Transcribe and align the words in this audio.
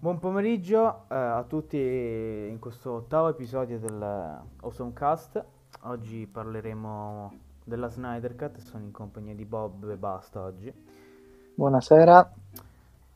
Buon 0.00 0.18
pomeriggio 0.18 1.04
eh, 1.10 1.14
a 1.14 1.44
tutti 1.46 1.76
in 1.76 2.56
questo 2.58 2.92
ottavo 2.92 3.28
episodio 3.28 3.78
del 3.78 4.00
Awesome 4.62 4.94
Cast. 4.94 5.44
Oggi 5.82 6.26
parleremo 6.26 7.32
della 7.62 7.88
Snyder 7.88 8.34
Cut, 8.34 8.60
sono 8.60 8.82
in 8.82 8.92
compagnia 8.92 9.34
di 9.34 9.44
Bob 9.44 9.90
e 9.90 9.96
basta 9.96 10.42
oggi. 10.42 10.72
Buonasera. 11.54 12.32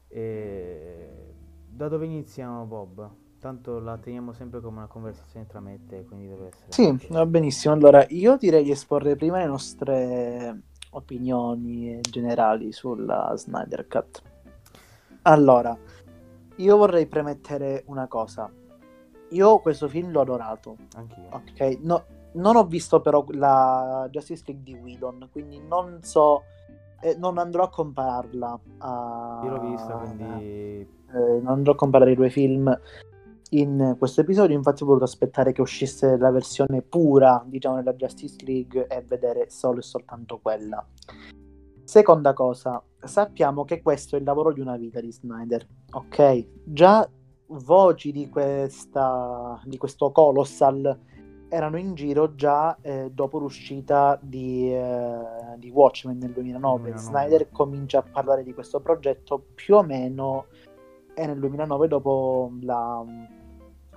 E... 0.08 1.34
Da 1.70 1.88
dove 1.88 2.04
iniziamo 2.04 2.66
Bob? 2.66 3.10
Tanto 3.40 3.78
la 3.80 3.96
teniamo 3.96 4.34
sempre 4.34 4.60
come 4.60 4.76
una 4.76 4.86
conversazione 4.86 5.46
tra 5.46 5.60
me 5.60 5.72
e 5.76 5.86
te, 5.86 6.04
quindi 6.04 6.28
deve 6.28 6.48
essere... 6.48 6.98
Sì, 6.98 7.06
va 7.08 7.24
benissimo. 7.24 7.72
Allora, 7.72 8.04
io 8.10 8.36
direi 8.36 8.62
di 8.62 8.72
esporre 8.72 9.16
prima 9.16 9.38
le 9.38 9.46
nostre 9.46 10.60
opinioni 10.90 11.98
generali 12.02 12.72
sulla 12.72 13.32
Snyder 13.34 13.88
Cut. 13.88 14.22
Allora, 15.22 15.74
io 16.56 16.76
vorrei 16.76 17.06
premettere 17.06 17.84
una 17.86 18.06
cosa. 18.06 18.50
Io 19.30 19.58
questo 19.58 19.88
film 19.88 20.10
l'ho 20.10 20.20
adorato. 20.20 20.76
Anch'io. 20.94 21.28
Ok, 21.30 21.78
no, 21.80 22.04
non 22.34 22.56
ho 22.56 22.66
visto 22.66 23.00
però 23.00 23.24
la 23.30 24.06
Justice 24.10 24.42
League 24.46 24.62
di 24.64 24.78
Whedon, 24.78 25.28
quindi 25.32 25.60
non 25.60 25.98
so, 26.02 26.44
eh, 27.00 27.16
non 27.18 27.38
andrò 27.38 27.64
a 27.64 27.70
compararla. 27.70 28.60
A... 28.78 29.40
Io 29.44 29.50
l'ho 29.50 29.60
vista, 29.60 29.94
quindi... 29.94 31.02
Eh, 31.14 31.40
non 31.40 31.48
andrò 31.48 31.72
a 31.72 31.76
comparare 31.76 32.12
i 32.12 32.16
due 32.16 32.30
film 32.30 32.76
in 33.50 33.94
questo 33.98 34.22
episodio, 34.22 34.56
infatti 34.56 34.82
ho 34.82 34.86
voluto 34.86 35.04
aspettare 35.04 35.52
che 35.52 35.60
uscisse 35.60 36.16
la 36.16 36.30
versione 36.30 36.82
pura, 36.82 37.42
diciamo, 37.46 37.76
della 37.76 37.94
Justice 37.94 38.36
League 38.44 38.86
e 38.88 39.02
vedere 39.02 39.48
solo 39.48 39.78
e 39.78 39.82
soltanto 39.82 40.40
quella. 40.40 40.84
Seconda 41.94 42.32
cosa, 42.32 42.82
sappiamo 42.98 43.64
che 43.64 43.80
questo 43.80 44.16
è 44.16 44.18
il 44.18 44.24
lavoro 44.24 44.52
di 44.52 44.58
una 44.58 44.76
vita 44.76 45.00
di 45.00 45.12
Snyder, 45.12 45.64
ok? 45.92 46.46
Già 46.64 47.08
voci 47.46 48.10
di, 48.10 48.28
questa, 48.28 49.60
di 49.64 49.78
questo 49.78 50.10
Colossal 50.10 50.98
erano 51.48 51.78
in 51.78 51.94
giro 51.94 52.34
già 52.34 52.76
eh, 52.80 53.12
dopo 53.12 53.38
l'uscita 53.38 54.18
di, 54.20 54.74
eh, 54.74 55.18
di, 55.56 55.70
Watchmen 55.70 56.18
nel 56.18 56.32
2009. 56.32 56.90
2009. 56.90 56.98
Snyder 56.98 57.50
comincia 57.52 57.98
a 57.98 58.02
parlare 58.02 58.42
di 58.42 58.52
questo 58.52 58.80
progetto 58.80 59.40
più 59.54 59.76
o 59.76 59.84
meno 59.84 60.46
è 61.14 61.24
nel 61.26 61.38
2009 61.38 61.86
dopo, 61.86 62.50
la, 62.62 63.04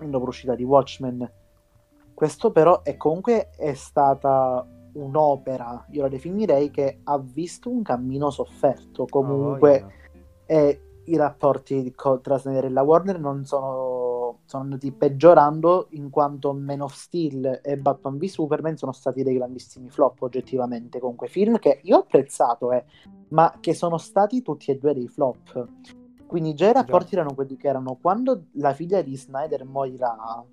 dopo 0.01 0.25
l'uscita 0.25 0.53
di 0.53 0.63
Watchmen. 0.63 1.27
Questo 2.13 2.51
però 2.51 2.83
è 2.83 2.95
comunque 2.95 3.49
è 3.57 3.73
stata 3.73 4.63
un'opera, 4.97 5.85
io 5.91 6.01
la 6.01 6.07
definirei, 6.09 6.69
che 6.71 6.99
ha 7.03 7.17
visto 7.17 7.69
un 7.69 7.81
cammino 7.81 8.29
sofferto. 8.29 9.05
Comunque, 9.05 9.83
oh, 9.83 9.91
yeah. 10.45 10.59
e 10.69 10.81
i 11.05 11.15
rapporti 11.15 11.93
tra 12.21 12.37
Snyder 12.37 12.65
e 12.65 12.69
la 12.69 12.81
Warner 12.81 13.19
non 13.19 13.45
sono, 13.45 14.39
sono 14.45 14.63
andati 14.63 14.91
peggiorando 14.91 15.87
in 15.91 16.09
quanto 16.09 16.53
Man 16.53 16.81
of 16.81 16.93
Steel 16.93 17.61
e 17.63 17.77
Batman 17.77 18.17
v 18.17 18.25
Superman 18.25 18.75
sono 18.75 18.91
stati 18.91 19.23
dei 19.23 19.35
grandissimi 19.35 19.89
flop 19.89 20.21
oggettivamente. 20.21 20.99
Comunque, 20.99 21.27
film 21.27 21.59
che 21.59 21.79
io 21.83 21.97
ho 21.97 21.99
apprezzato, 22.01 22.71
eh, 22.71 22.83
ma 23.29 23.57
che 23.59 23.73
sono 23.73 23.97
stati 23.97 24.41
tutti 24.41 24.71
e 24.71 24.77
due 24.77 24.93
dei 24.93 25.07
flop. 25.07 25.67
Quindi 26.25 26.53
già 26.53 26.69
i 26.69 26.73
rapporti 26.73 27.11
già. 27.11 27.19
erano 27.19 27.33
quelli 27.33 27.55
che 27.55 27.69
erano. 27.69 27.97
Quando 28.01 28.47
la 28.53 28.73
figlia 28.73 29.01
di 29.01 29.15
Snyder 29.15 29.63
morirà, 29.63 30.43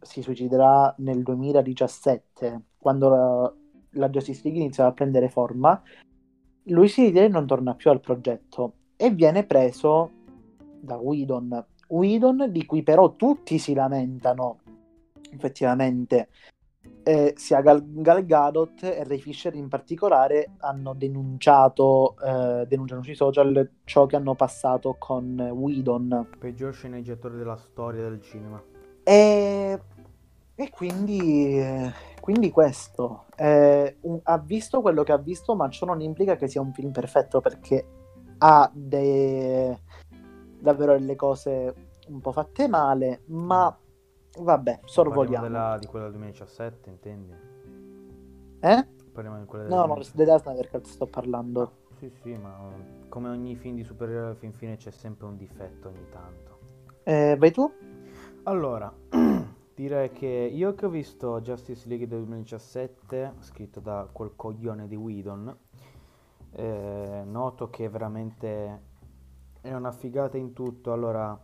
si 0.00 0.22
suiciderà 0.22 0.94
nel 0.98 1.22
2017, 1.22 2.62
quando 2.84 3.08
la, 3.08 3.54
la 3.92 4.10
Justice 4.10 4.42
League 4.44 4.60
inizia 4.60 4.84
a 4.84 4.92
prendere 4.92 5.30
forma, 5.30 5.82
lui 6.64 6.88
si 6.88 7.06
ritiene 7.06 7.28
non 7.28 7.46
torna 7.46 7.74
più 7.74 7.90
al 7.90 8.00
progetto 8.00 8.74
e 8.94 9.08
viene 9.08 9.46
preso 9.46 10.10
da 10.80 10.96
Whedon. 10.96 11.64
Whedon 11.88 12.48
di 12.50 12.66
cui 12.66 12.82
però 12.82 13.16
tutti 13.16 13.56
si 13.56 13.72
lamentano, 13.72 14.58
effettivamente, 15.32 16.28
eh, 17.02 17.32
sia 17.38 17.62
Gal-, 17.62 17.84
Gal, 17.86 18.26
Gadot 18.26 18.82
e 18.82 19.02
Ray 19.04 19.18
Fisher 19.18 19.54
in 19.54 19.68
particolare 19.68 20.50
hanno 20.58 20.92
denunciato, 20.92 22.16
eh, 22.22 22.66
denunciano 22.68 23.02
sui 23.02 23.14
social 23.14 23.70
ciò 23.84 24.04
che 24.04 24.16
hanno 24.16 24.34
passato 24.34 24.96
con 24.98 25.38
Whedon. 25.38 26.28
Peggior 26.38 26.74
sceneggiatore 26.74 27.38
della 27.38 27.56
storia 27.56 28.02
del 28.02 28.20
cinema. 28.20 28.62
E, 29.02 29.80
e 30.54 30.70
quindi, 30.70 31.58
eh, 31.58 31.92
quindi 32.20 32.50
questo. 32.50 33.24
Eh, 33.36 33.96
un, 34.02 34.20
ha 34.22 34.38
visto 34.38 34.80
quello 34.80 35.02
che 35.02 35.12
ha 35.12 35.18
visto, 35.18 35.54
ma 35.54 35.68
ciò 35.68 35.86
non 35.86 36.00
implica 36.00 36.36
che 36.36 36.48
sia 36.48 36.60
un 36.60 36.72
film 36.72 36.92
perfetto 36.92 37.40
perché 37.40 37.86
ha 38.38 38.70
de... 38.72 39.78
davvero 40.58 40.92
delle 40.92 41.16
cose 41.16 41.74
un 42.08 42.20
po' 42.20 42.32
fatte 42.32 42.68
male, 42.68 43.22
ma 43.26 43.76
vabbè, 44.38 44.80
sorvoliamo. 44.84 45.44
Della, 45.44 45.78
di 45.78 45.86
quella 45.86 46.04
del 46.04 46.14
2017, 46.14 46.90
intendi? 46.90 47.34
Eh? 48.60 48.86
Parliamo 49.12 49.38
di 49.38 49.46
quella 49.46 49.64
del 49.64 49.72
No, 49.72 49.86
no, 49.86 49.94
The 49.94 50.38
Snyder 50.38 50.80
sto 50.84 51.06
parlando. 51.06 51.82
Sì, 51.98 52.10
sì, 52.22 52.36
ma 52.36 52.72
come 53.08 53.28
ogni 53.28 53.56
film 53.56 53.76
di 53.76 53.84
supereroe 53.84 54.34
fin 54.34 54.52
fine 54.52 54.76
c'è 54.76 54.90
sempre 54.90 55.26
un 55.26 55.36
difetto 55.36 55.88
ogni 55.88 56.06
tanto. 56.10 56.58
Eh, 57.02 57.36
vai 57.38 57.50
tu? 57.50 57.70
Allora, 58.44 58.92
direi 59.74 60.10
che 60.10 60.26
io 60.26 60.74
che 60.74 60.86
ho 60.86 60.88
visto 60.88 61.40
Justice 61.40 61.88
League 61.88 62.06
del 62.06 62.20
2017, 62.20 63.34
scritto 63.40 63.80
da 63.80 64.08
quel 64.10 64.32
coglione 64.36 64.86
di 64.86 64.94
Whedon, 64.94 65.56
eh, 66.52 67.22
noto 67.24 67.68
che 67.70 67.88
veramente 67.88 68.80
è 69.60 69.74
una 69.74 69.90
figata 69.90 70.36
in 70.36 70.52
tutto. 70.52 70.92
Allora, 70.92 71.38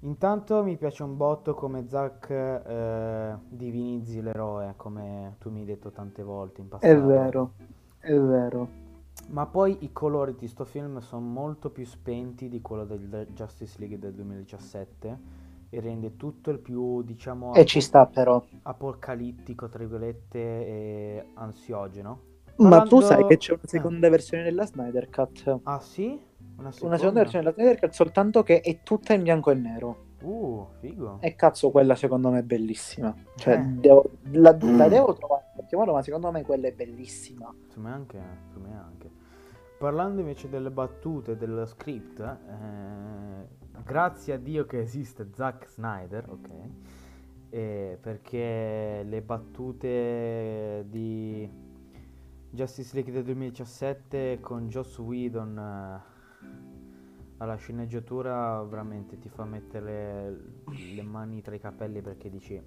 intanto 0.00 0.62
mi 0.62 0.76
piace 0.76 1.02
un 1.02 1.16
botto 1.16 1.54
come 1.54 1.88
Zack 1.88 2.30
eh, 2.30 3.34
divinizzi 3.48 4.22
l'eroe, 4.22 4.74
come 4.76 5.34
tu 5.38 5.50
mi 5.50 5.60
hai 5.60 5.66
detto 5.66 5.90
tante 5.90 6.22
volte 6.22 6.60
in 6.60 6.68
passato. 6.68 6.92
È 6.92 7.00
vero, 7.00 7.52
è 7.98 8.16
vero. 8.16 8.86
Ma 9.30 9.46
poi 9.46 9.78
i 9.80 9.92
colori 9.92 10.36
di 10.36 10.46
sto 10.46 10.64
film 10.64 10.98
sono 11.00 11.26
molto 11.26 11.70
più 11.70 11.84
spenti 11.84 12.48
di 12.48 12.60
quello 12.60 12.84
del 12.84 13.26
Justice 13.32 13.78
League 13.78 13.98
del 13.98 14.14
2017 14.14 15.47
e 15.70 15.80
rende 15.80 16.16
tutto 16.16 16.50
il 16.50 16.58
più, 16.58 17.02
diciamo... 17.02 17.54
E 17.54 17.64
ci 17.64 17.80
sta 17.80 18.06
però. 18.06 18.42
Apocalittico, 18.62 19.68
tra 19.68 19.78
virgolette, 19.78 20.38
e 20.38 21.24
ansiogeno. 21.34 22.22
Ma 22.56 22.82
tu 22.82 23.00
sai 23.00 23.24
che 23.26 23.36
c'è 23.36 23.52
una 23.52 23.62
seconda 23.64 24.06
eh. 24.06 24.10
versione 24.10 24.42
della 24.42 24.66
Snyder 24.66 25.08
Cut? 25.10 25.60
Ah 25.62 25.80
sì? 25.80 26.20
Una 26.56 26.72
seconda? 26.72 26.86
una 26.86 26.96
seconda 26.96 27.20
versione 27.20 27.44
della 27.44 27.54
Snyder 27.54 27.78
Cut 27.78 27.92
soltanto 27.92 28.42
che 28.42 28.60
è 28.60 28.80
tutta 28.82 29.12
in 29.12 29.22
bianco 29.22 29.50
e 29.50 29.54
nero. 29.54 30.06
Uh, 30.22 30.66
figo. 30.80 31.18
E 31.20 31.36
cazzo, 31.36 31.70
quella 31.70 31.94
secondo 31.94 32.30
me 32.30 32.40
è 32.40 32.42
bellissima. 32.42 33.14
Cioè, 33.36 33.54
eh. 33.54 33.62
devo, 33.62 34.10
la, 34.32 34.56
la, 34.60 34.88
devo 34.88 35.14
trovare 35.14 35.46
ma 35.92 36.02
secondo 36.02 36.30
me 36.32 36.42
quella 36.42 36.66
è 36.66 36.72
bellissima. 36.72 37.54
Su 37.68 37.80
me 37.80 37.92
anche, 37.92 38.20
su 38.52 38.58
me 38.58 38.76
anche. 38.76 39.10
Parlando 39.78 40.20
invece 40.20 40.48
delle 40.48 40.70
battute 40.70 41.36
del 41.36 41.64
script, 41.66 42.18
eh, 42.18 43.57
grazie 43.84 44.34
a 44.34 44.38
Dio 44.38 44.64
che 44.66 44.80
esiste 44.80 45.28
Zack 45.32 45.68
Snyder, 45.68 46.28
ok? 46.28 46.48
Eh, 47.50 47.98
perché 48.00 49.02
le 49.04 49.22
battute 49.22 50.84
di 50.88 51.66
Justice 52.50 52.94
League 52.94 53.12
del 53.12 53.24
2017 53.24 54.38
con 54.40 54.68
Joss 54.68 54.98
Whedon 54.98 55.58
eh, 55.58 56.16
alla 57.38 57.54
sceneggiatura 57.56 58.62
veramente 58.62 59.18
ti 59.18 59.28
fa 59.28 59.44
mettere 59.44 60.30
le, 60.64 60.94
le, 60.94 61.02
mani 61.02 61.40
tra 61.42 61.54
i 61.54 61.60
capelli 61.60 62.00
perché 62.00 62.28
dici 62.28 62.60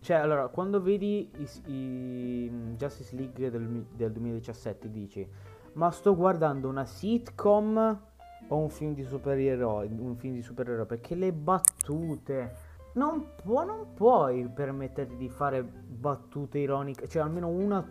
cioè 0.00 0.16
allora 0.16 0.48
quando 0.48 0.80
vedi 0.82 1.30
i, 1.36 1.72
i 1.72 2.50
Justice 2.76 3.16
League 3.16 3.50
del, 3.50 3.86
del 3.94 4.12
2017 4.12 4.90
dici 4.90 5.26
ma 5.74 5.90
sto 5.90 6.14
guardando 6.14 6.68
una 6.68 6.84
sitcom 6.84 8.00
o 8.48 8.56
un 8.56 8.70
film 8.70 8.94
di 8.94 9.02
supereroi 9.02 9.88
un 9.98 10.16
film 10.16 10.34
di 10.34 10.42
supereroi 10.42 10.86
perché 10.86 11.14
le 11.14 11.32
battute 11.32 12.66
non, 12.94 13.26
può, 13.42 13.64
non 13.64 13.94
puoi 13.94 14.48
permetterti 14.48 15.16
di 15.16 15.28
fare 15.28 15.62
battute 15.62 16.58
ironiche 16.58 17.08
cioè 17.08 17.22
almeno 17.22 17.48
una 17.48 17.84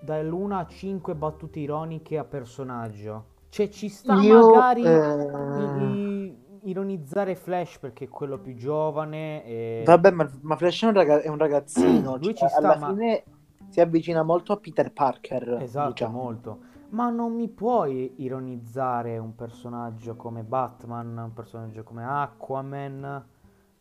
dall'1 0.00 0.52
a 0.52 0.66
5 0.66 1.14
battute 1.14 1.58
ironiche 1.60 2.18
a 2.18 2.24
personaggio. 2.24 3.32
Cioè 3.48 3.68
ci 3.68 3.88
sta 3.88 4.14
Io, 4.14 4.50
magari 4.50 4.82
eh... 4.82 5.84
i, 5.84 6.38
ironizzare 6.64 7.34
Flash 7.34 7.78
perché 7.78 8.04
è 8.04 8.08
quello 8.08 8.38
più 8.38 8.54
giovane. 8.54 9.44
E... 9.44 9.82
Vabbè, 9.84 10.10
ma, 10.10 10.28
ma 10.42 10.56
Flash 10.56 10.82
è 10.82 10.86
un, 10.86 10.92
raga- 10.92 11.20
è 11.20 11.28
un 11.28 11.38
ragazzino. 11.38 12.16
Lui 12.16 12.34
cioè, 12.34 12.48
ci 12.48 12.48
sta, 12.48 12.58
alla 12.58 12.76
ma... 12.78 12.88
fine 12.88 13.24
si 13.68 13.80
avvicina 13.80 14.22
molto 14.22 14.52
a 14.52 14.56
Peter 14.56 14.92
Parker. 14.92 15.58
Esatto, 15.60 15.90
diciamo. 15.90 16.22
molto. 16.22 16.58
Ma 16.94 17.10
non 17.10 17.34
mi 17.34 17.48
puoi 17.48 18.14
ironizzare 18.18 19.18
un 19.18 19.34
personaggio 19.34 20.14
come 20.14 20.44
Batman, 20.44 21.16
un 21.18 21.32
personaggio 21.32 21.82
come 21.82 22.04
Aquaman, 22.04 23.02
un 23.02 23.24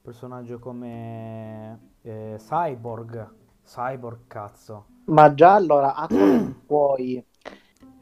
personaggio 0.01 0.57
come 0.57 1.91
eh, 2.01 2.37
Cyborg. 2.39 3.33
Cyborg, 3.63 4.21
cazzo. 4.25 4.85
Ma 5.05 5.31
già 5.35 5.53
allora 5.53 5.93
Aquaman 5.93 6.61
puoi 6.65 7.23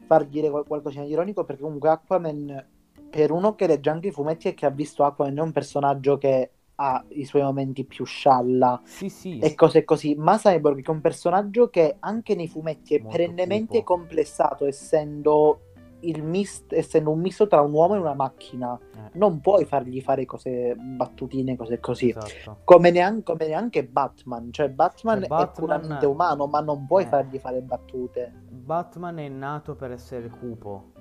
far 0.06 0.24
dire 0.24 0.48
qual- 0.48 0.66
qualcosa 0.66 1.02
di 1.02 1.10
ironico 1.10 1.44
perché 1.44 1.60
comunque 1.60 1.90
Aquaman 1.90 2.66
per 3.10 3.32
uno 3.32 3.54
che 3.54 3.66
legge 3.66 3.90
anche 3.90 4.08
i 4.08 4.12
fumetti 4.12 4.48
e 4.48 4.54
che 4.54 4.64
ha 4.64 4.70
visto 4.70 5.04
Aquaman 5.04 5.36
è 5.36 5.42
un 5.42 5.52
personaggio 5.52 6.16
che 6.16 6.52
ha 6.84 7.04
i 7.10 7.24
suoi 7.24 7.42
momenti 7.42 7.84
più 7.84 8.04
scialla 8.04 8.80
Sì, 8.84 9.08
sì. 9.08 9.38
e 9.38 9.54
cose 9.54 9.84
così, 9.84 10.14
ma 10.16 10.36
Cyborg 10.36 10.84
è 10.84 10.90
un 10.90 11.00
personaggio 11.00 11.68
che 11.68 11.96
anche 12.00 12.34
nei 12.34 12.48
fumetti 12.48 12.94
è 12.96 13.00
Molto 13.00 13.16
perennemente 13.16 13.78
cupo. 13.82 13.94
complessato, 13.94 14.66
essendo, 14.66 15.60
il 16.00 16.24
mis- 16.24 16.64
essendo 16.70 17.10
un 17.10 17.20
misto 17.20 17.46
tra 17.46 17.60
un 17.60 17.72
uomo 17.72 17.94
e 17.94 17.98
una 17.98 18.14
macchina. 18.14 18.76
Eh, 18.96 19.10
Non 19.18 19.40
puoi 19.40 19.64
fargli 19.64 20.00
fare 20.00 20.24
cose 20.24 20.74
battutine, 20.76 21.54
cose 21.56 21.78
così. 21.78 22.08
esatto. 22.08 22.58
Come 22.64 22.90
neanche, 22.90 23.22
come 23.22 23.46
neanche 23.46 23.84
Batman, 23.84 24.52
cioè 24.52 24.68
Batman, 24.68 25.18
Cioè, 25.18 25.24
è 25.26 25.28
Batman- 25.28 25.52
puramente 25.54 26.06
umano, 26.06 26.46
ma 26.48 26.58
non 26.60 26.86
puoi 26.86 27.04
Eh. 27.04 27.06
fargli 27.06 27.38
fare 27.38 27.60
battute. 27.60 28.32
Batman 28.50 29.18
è 29.18 29.28
nato 29.28 29.76
per 29.76 29.92
essere 29.92 30.28
cupo. 30.28 30.91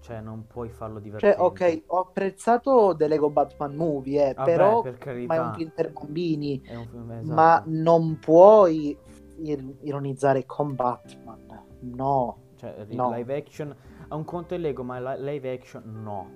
Cioè, 0.00 0.20
non 0.20 0.46
puoi 0.46 0.70
farlo 0.70 0.94
Cioè, 0.94 1.02
divertente. 1.02 1.40
ok, 1.42 1.82
ho 1.88 1.98
apprezzato 2.00 2.94
The 2.96 3.06
Lego 3.06 3.28
Batman 3.30 3.74
Movie, 3.76 4.30
eh, 4.30 4.34
Vabbè, 4.34 4.50
però 4.50 4.80
per 4.80 4.98
ma 5.26 5.34
è 5.34 5.38
un 5.38 5.54
film 5.54 5.72
per 5.74 5.92
bambini, 5.92 6.60
È 6.62 6.74
un 6.74 6.86
film, 6.88 7.04
ma 7.32 7.58
esatto. 7.58 7.70
non 7.70 8.18
puoi 8.18 8.96
ir- 9.38 9.76
ironizzare 9.82 10.46
con 10.46 10.74
Batman. 10.74 11.66
No. 11.80 12.38
Cioè, 12.56 12.86
No. 12.90 13.10
live 13.14 13.36
action 13.36 13.74
ha 14.08 14.14
un 14.16 14.24
conto 14.24 14.54
in 14.54 14.62
Lego, 14.62 14.82
ma 14.82 14.98
li- 15.14 15.22
live 15.22 15.52
action 15.52 15.82
no. 16.02 16.30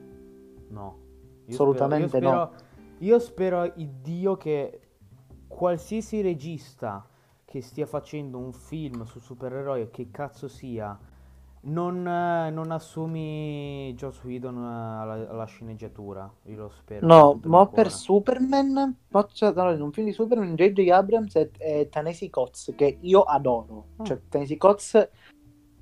No. 0.69 0.99
Io 1.47 1.53
Assolutamente 1.53 2.09
spero, 2.09 2.29
io 2.29 2.35
no. 2.35 2.47
spero, 2.53 2.73
Io 2.99 3.19
spero 3.19 3.73
in 3.77 3.91
Dio 4.03 4.37
che 4.37 4.81
qualsiasi 5.49 6.21
regista 6.23 7.07
che 7.45 7.61
stia 7.61 7.87
facendo 7.87 8.39
un 8.39 8.53
film 8.53 9.03
su 9.05 9.19
supereroi, 9.21 9.91
che 9.91 10.11
cazzo 10.11 10.49
sia, 10.49 10.99
non, 11.65 12.03
non 12.03 12.71
assumi 12.71 13.95
Joss 13.97 14.23
Whedon 14.23 14.57
eh, 14.57 15.03
alla, 15.03 15.29
alla 15.31 15.45
sceneggiatura. 15.45 16.31
Io 16.45 16.57
lo 16.63 16.71
spero. 16.71 17.07
No, 17.07 17.41
ma 17.45 17.67
per. 17.67 17.91
Superman, 17.91 18.97
faccio- 19.09 19.47
allora, 19.47 19.73
in 19.73 19.83
un 19.83 19.93
film 19.93 20.07
di 20.07 20.13
Superman, 20.13 20.55
J.J. 20.55 20.89
Abrams 20.91 21.37
e, 21.37 21.51
e 21.59 21.89
Tanesi 21.91 22.31
Coz, 22.31 22.73
che 22.77 22.99
io 23.01 23.23
adoro. 23.23 23.87
Ah. 23.97 24.05
Cioè, 24.05 24.21
Tanesi 24.29 24.57
Coz 24.57 25.09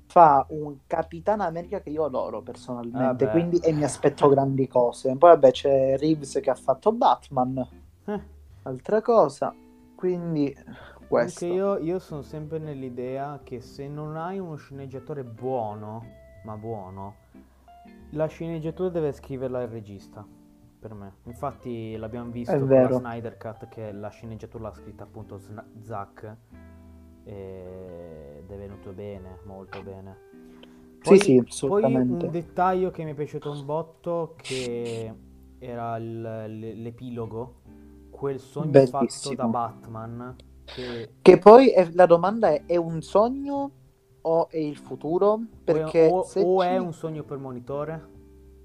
fa 0.05 0.45
un 0.49 0.77
Capitano 0.85 1.43
America 1.43 1.81
che 1.81 1.89
io 1.89 2.05
adoro 2.05 2.41
personalmente, 2.43 3.25
Vabbè. 3.25 3.29
quindi 3.31 3.57
e 3.57 3.73
mi 3.73 3.83
aspetto 3.83 4.29
grandi 4.29 4.67
cose. 4.67 5.15
Poi 5.17 5.31
vabbè 5.31 5.51
c'è 5.51 5.97
Reeves 5.97 6.39
che 6.41 6.51
ha 6.51 6.55
fatto 6.55 6.91
Batman, 6.91 7.67
Eh. 8.05 8.21
altra 8.63 9.01
cosa, 9.01 9.55
quindi 9.95 10.55
questo. 11.21 11.45
Comunque 11.47 11.79
io, 11.85 11.93
io 11.93 11.99
sono 11.99 12.21
sempre 12.21 12.59
nell'idea 12.59 13.39
che 13.43 13.61
se 13.61 13.87
non 13.87 14.15
hai 14.17 14.39
uno 14.39 14.55
sceneggiatore 14.55 15.23
buono, 15.23 16.05
ma 16.43 16.55
buono, 16.57 17.15
la 18.11 18.25
sceneggiatura 18.27 18.89
deve 18.89 19.11
scriverla 19.11 19.61
il 19.61 19.67
regista, 19.67 20.25
per 20.79 20.93
me. 20.93 21.13
Infatti 21.23 21.95
l'abbiamo 21.95 22.31
visto 22.31 22.57
con 22.57 22.67
la 22.67 22.91
Snyder 22.91 23.37
Cut 23.37 23.67
che 23.69 23.91
la 23.91 24.09
sceneggiatura 24.09 24.63
l'ha 24.65 24.73
scritta 24.73 25.03
appunto 25.03 25.37
Sna- 25.37 25.65
Zack 25.79 26.35
ed 27.25 28.49
è 28.49 28.57
venuto 28.57 28.91
bene, 28.91 29.39
molto 29.45 29.81
bene. 29.81 30.17
Sì, 31.01 31.17
sì, 31.17 31.35
Poi 31.35 31.45
assolutamente. 31.47 32.25
un 32.25 32.31
dettaglio 32.31 32.89
che 32.91 33.03
mi 33.03 33.11
è 33.11 33.13
piaciuto 33.13 33.51
un 33.51 33.65
botto 33.65 34.35
che 34.37 35.13
era 35.59 35.97
il- 35.97 36.81
l'epilogo, 36.81 37.55
quel 38.09 38.39
sogno 38.39 38.71
fatto 38.85 38.97
Bellissimo. 38.99 39.35
da 39.35 39.45
Batman 39.47 40.35
che 40.65 41.09
Che 41.21 41.37
poi 41.37 41.69
è- 41.69 41.89
la 41.93 42.05
domanda 42.05 42.49
è, 42.49 42.63
è 42.65 42.75
un 42.75 43.01
sogno 43.01 43.71
o 44.21 44.47
è 44.49 44.57
il 44.57 44.77
futuro? 44.77 45.39
Perché 45.63 46.07
o, 46.07 46.19
o 46.19 46.23
ci- 46.61 46.67
è 46.67 46.77
un 46.77 46.93
sogno 46.93 47.23
premonitore? 47.23 48.01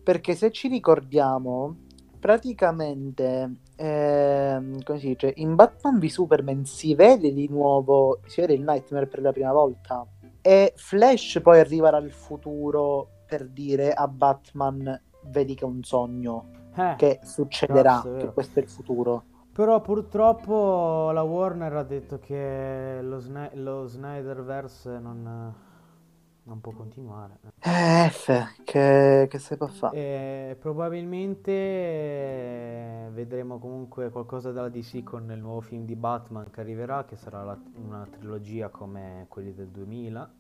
Perché 0.03 0.35
se 0.35 0.51
ci 0.51 0.69
ricordiamo, 0.69 1.77
praticamente, 2.19 3.57
ehm, 3.77 4.83
come 4.83 4.99
si 4.99 5.09
dice, 5.09 5.33
in 5.37 5.55
Batman 5.55 5.99
v 5.99 6.07
Superman 6.07 6.65
si 6.65 6.95
vede 6.95 7.33
di 7.33 7.49
nuovo, 7.49 8.21
si 8.27 8.41
vede 8.41 8.55
il 8.55 8.63
Nightmare 8.63 9.07
per 9.07 9.21
la 9.21 9.33
prima 9.33 9.53
volta. 9.53 10.07
E 10.41 10.73
Flash 10.77 11.41
poi 11.43 11.61
arriva 11.61 11.91
dal 11.91 12.11
futuro 12.11 13.09
per 13.27 13.47
dire 13.49 13.93
a 13.93 14.09
Batman, 14.09 14.99
vedi 15.27 15.55
che 15.55 15.65
è 15.65 15.69
un 15.69 15.83
sogno, 15.83 16.47
Eh, 16.75 16.95
che 16.97 17.21
succederà, 17.23 17.95
Cazzo, 17.97 18.15
è 18.17 18.21
che 18.21 18.33
questo 18.33 18.59
è 18.61 18.63
il 18.63 18.69
futuro. 18.69 19.25
Però 19.59 19.81
purtroppo 19.81 21.11
la 21.11 21.23
Warner 21.23 21.73
ha 21.75 21.83
detto 21.83 22.21
che 22.21 23.01
lo, 23.03 23.19
Sny- 23.19 23.55
lo 23.55 23.89
Snyderverse 23.89 25.01
non, 25.01 25.53
non 26.45 26.61
può 26.61 26.71
continuare. 26.71 27.41
Eh, 27.59 28.09
F, 28.09 28.63
che, 28.63 29.27
che 29.29 29.39
si 29.41 29.57
può 29.57 29.67
fare? 29.67 30.57
Probabilmente 30.61 31.51
eh, 31.51 33.09
vedremo 33.11 33.59
comunque 33.59 34.11
qualcosa 34.11 34.53
dalla 34.53 34.69
DC 34.69 35.03
con 35.03 35.29
il 35.29 35.41
nuovo 35.41 35.61
film 35.61 35.85
di 35.85 35.97
Batman 35.97 36.49
che 36.53 36.61
arriverà, 36.61 37.05
che 37.05 37.17
sarà 37.17 37.43
la- 37.43 37.59
una 37.85 38.07
trilogia 38.09 38.69
come 38.69 39.27
quelli 39.29 39.53
del 39.53 39.71
2000. 39.71 40.35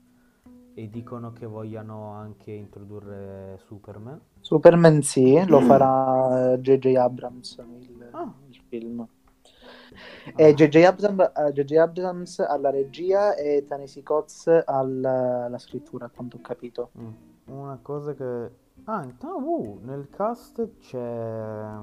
E 0.74 0.88
dicono 0.88 1.32
che 1.32 1.44
vogliano 1.46 2.12
anche 2.12 2.52
introdurre 2.52 3.58
Superman. 3.64 4.20
Superman 4.38 5.02
sì, 5.02 5.44
lo 5.44 5.58
farà 5.60 6.56
J.J. 6.56 6.94
Abrams, 6.94 7.64
il, 7.80 8.08
Ah. 8.12 8.32
Il 8.68 8.80
film. 8.80 9.00
Ah. 9.00 10.32
E 10.36 10.54
J.J. 10.54 10.84
Abrams, 10.84 11.32
eh, 11.36 11.52
J.J. 11.52 11.76
Abrams 11.76 12.38
alla 12.40 12.70
regia 12.70 13.34
e 13.34 13.64
Tanesi 13.66 14.02
Coz 14.02 14.46
alla, 14.64 15.46
alla 15.46 15.58
scrittura, 15.58 16.06
a 16.06 16.10
quanto 16.10 16.36
ho 16.36 16.40
capito. 16.40 16.90
Mm. 16.98 17.12
Una 17.46 17.78
cosa 17.80 18.14
che... 18.14 18.66
Ah, 18.84 19.02
intanto, 19.02 19.36
uh, 19.36 19.80
nel 19.82 20.08
cast 20.10 20.78
c'è... 20.78 21.76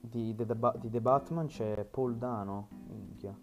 Di, 0.00 0.34
The- 0.34 0.46
The 0.46 0.54
Ba- 0.54 0.74
di 0.78 0.90
The 0.90 1.00
Batman 1.00 1.46
c'è 1.46 1.84
Paul 1.84 2.16
Dano, 2.16 2.68
minchia. 2.88 3.36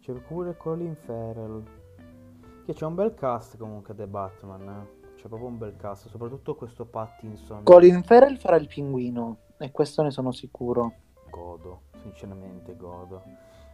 C'è 0.00 0.12
pure 0.12 0.56
Colin 0.56 0.94
Farrell. 0.94 1.62
Che 2.64 2.72
c'è 2.72 2.84
un 2.84 2.94
bel 2.94 3.14
cast 3.14 3.56
comunque 3.56 3.94
The 3.94 4.06
Batman, 4.06 4.68
eh. 4.68 5.14
C'è 5.16 5.28
proprio 5.28 5.48
un 5.48 5.58
bel 5.58 5.76
cast, 5.76 6.08
soprattutto 6.08 6.54
questo 6.54 6.84
Pattinson. 6.84 7.62
Colin 7.64 8.02
Farrell 8.02 8.36
farà 8.36 8.56
il 8.56 8.68
pinguino, 8.68 9.38
e 9.58 9.70
questo 9.70 10.02
ne 10.02 10.10
sono 10.10 10.30
sicuro. 10.32 10.92
Godo, 11.30 11.82
sinceramente 12.02 12.76
godo. 12.76 13.22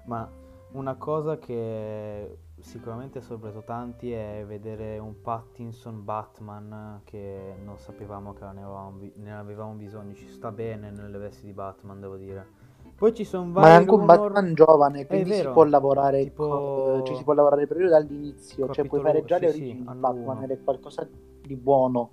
Ma 0.04 0.28
una 0.72 0.94
cosa 0.96 1.38
che 1.38 2.38
sicuramente 2.60 3.18
ha 3.18 3.22
sorpreso 3.22 3.62
tanti 3.62 4.10
è 4.12 4.44
vedere 4.46 4.98
un 4.98 5.20
Pattinson 5.20 6.02
Batman 6.04 7.00
che 7.04 7.54
non 7.62 7.78
sapevamo 7.78 8.32
che 8.32 8.44
ne 8.44 8.62
avevamo, 8.62 8.98
ne 9.16 9.34
avevamo 9.34 9.74
bisogno. 9.74 10.14
Ci 10.14 10.28
sta 10.28 10.50
bene 10.50 10.90
nelle 10.90 11.18
vesti 11.18 11.44
di 11.46 11.52
Batman, 11.52 12.00
devo 12.00 12.16
dire. 12.16 12.60
Poi 12.96 13.12
ci 13.14 13.24
sono 13.24 13.44
Ma 13.46 13.50
è 13.50 13.62
vari 13.62 13.74
anche 13.74 13.90
un 13.90 14.00
rumor- 14.00 14.18
Batman 14.18 14.54
giovane, 14.54 15.06
quindi 15.06 15.32
si 15.32 15.48
può 15.48 15.64
lavorare, 15.64 16.22
Tipo- 16.22 16.46
co- 16.48 17.02
ci 17.04 17.16
si 17.16 17.24
può 17.24 17.32
lavorare 17.32 17.66
proprio 17.66 17.88
dall'inizio, 17.88 18.68
cioè 18.70 18.86
puoi 18.86 19.00
Capitolo- 19.00 19.02
fare 19.02 19.24
già 19.24 19.38
le 19.38 19.48
sì, 19.50 19.56
sì, 19.56 19.62
origini 19.64 19.88
anno 19.88 20.00
Batman 20.00 20.36
uno. 20.36 20.44
ed 20.44 20.50
è 20.52 20.62
qualcosa 20.62 21.08
di 21.42 21.56
buono. 21.56 22.10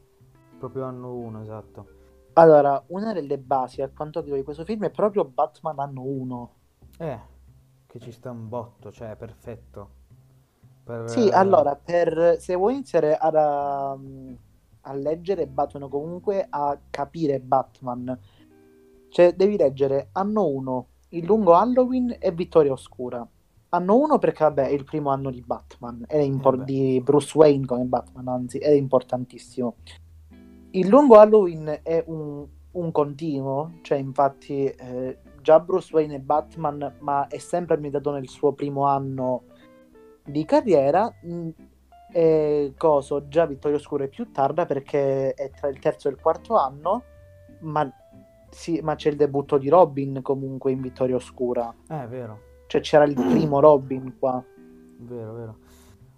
Proprio 0.58 0.84
anno 0.86 1.14
1, 1.14 1.42
esatto. 1.42 1.88
Allora, 2.40 2.82
una 2.88 3.12
delle 3.12 3.38
basi 3.38 3.82
a 3.82 3.90
quanto 3.90 4.22
credo 4.22 4.38
di 4.38 4.44
questo 4.44 4.64
film 4.64 4.86
è 4.86 4.90
proprio 4.90 5.26
Batman 5.26 5.78
anno 5.80 6.04
1. 6.04 6.52
Eh, 6.98 7.20
che 7.86 8.00
ci 8.00 8.12
sta 8.12 8.32
un 8.32 8.48
botto, 8.48 8.92
cioè 8.92 9.16
perfetto. 9.18 9.98
Per, 10.86 11.10
Sì, 11.10 11.28
eh, 11.28 11.34
allora, 11.34 11.76
per, 11.76 12.38
se 12.40 12.56
vuoi 12.56 12.76
iniziare 12.76 13.18
ad, 13.18 13.36
um, 13.36 14.38
a 14.82 14.94
leggere 14.94 15.48
Batman 15.48 15.84
o 15.84 15.88
comunque 15.90 16.48
a 16.50 16.80
capire 16.90 17.42
Batman, 17.42 18.18
cioè 19.10 19.34
devi 19.34 19.58
leggere 19.58 20.08
Anno 20.14 20.48
1, 20.48 20.88
Il 21.10 21.26
lungo 21.26 21.56
Halloween 21.56 22.16
e 22.20 22.32
Vittoria 22.32 22.72
Oscura. 22.72 23.28
Anno 23.72 23.98
1 23.98 24.18
perché 24.18 24.46
vabbè 24.46 24.68
è 24.68 24.72
il 24.72 24.86
primo 24.86 25.10
anno 25.10 25.30
di 25.30 25.44
Batman, 25.46 26.06
è 26.08 26.18
impor- 26.18 26.62
Eh 26.62 26.64
di 26.64 27.02
Bruce 27.04 27.38
Wayne 27.38 27.66
come 27.66 27.84
Batman, 27.84 28.28
anzi 28.30 28.60
è 28.60 28.72
importantissimo. 28.72 29.76
Il 30.72 30.88
lungo 30.88 31.18
Halloween 31.18 31.80
è 31.84 32.04
un, 32.08 32.46
un 32.72 32.92
continuo, 32.92 33.80
cioè 33.82 33.98
infatti 33.98 34.66
eh, 34.66 35.20
già 35.42 35.60
Bruce 35.60 35.94
Wayne 35.94 36.16
è 36.16 36.20
Batman, 36.20 36.98
ma 37.00 37.28
è 37.28 37.38
sempre 37.38 37.76
ambientato 37.76 38.12
nel 38.12 38.28
suo 38.28 38.54
primo 38.54 38.86
anno 38.86 39.44
di 40.24 40.46
carriera. 40.46 41.12
mh, 41.22 41.50
E 42.12 42.74
coso, 42.76 43.28
già 43.28 43.46
Vittoria 43.46 43.78
Oscura 43.78 44.04
è 44.04 44.08
più 44.08 44.32
tarda 44.32 44.66
perché 44.66 45.34
è 45.34 45.52
tra 45.52 45.70
il 45.70 45.78
terzo 45.80 46.08
e 46.08 46.12
il 46.12 46.20
quarto 46.20 46.56
anno, 46.56 47.04
ma, 47.60 47.88
sì, 48.50 48.80
ma 48.82 48.96
c'è 48.96 49.10
il 49.10 49.16
debutto 49.16 49.58
di 49.60 49.70
Robin 49.70 50.22
comunque 50.24 50.72
in 50.72 50.82
Vittoria 50.82 51.16
Oscura. 51.16 51.72
Eh, 51.88 52.04
è 52.04 52.08
vero. 52.08 52.40
Cioè 52.68 52.82
c'era 52.82 53.04
il 53.04 53.14
primo 53.14 53.60
Robin 53.60 54.18
qua. 54.18 54.44
Vero, 54.98 55.34
vero. 55.34 55.58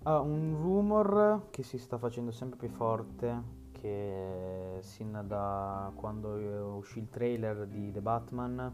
Ah, 0.03 0.20
un 0.20 0.58
rumor 0.62 1.48
che 1.51 1.63
si 1.63 1.77
sta 1.77 1.98
facendo 1.98 2.31
sempre 2.31 2.58
più 2.58 2.70
forte, 2.70 3.60
che 3.82 4.78
sin 4.82 5.24
da 5.26 5.92
quando 5.96 6.38
eh, 6.38 6.60
uscì 6.60 7.00
il 7.00 7.10
trailer 7.10 7.66
di 7.66 7.92
The 7.92 8.00
Batman, 8.02 8.72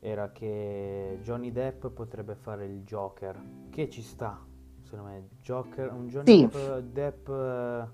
era 0.00 0.32
che 0.32 1.18
Johnny 1.22 1.52
Depp 1.52 1.86
potrebbe 1.86 2.34
fare 2.34 2.66
il 2.66 2.82
Joker, 2.82 3.40
che 3.70 3.88
ci 3.88 4.02
sta, 4.02 4.38
secondo 4.82 5.04
me. 5.10 5.28
Joker, 5.40 5.92
un 5.92 6.08
Johnny 6.08 6.32
Sì. 6.32 6.48
Depp, 6.48 6.92
Depp, 6.92 7.28
eh, 7.28 7.86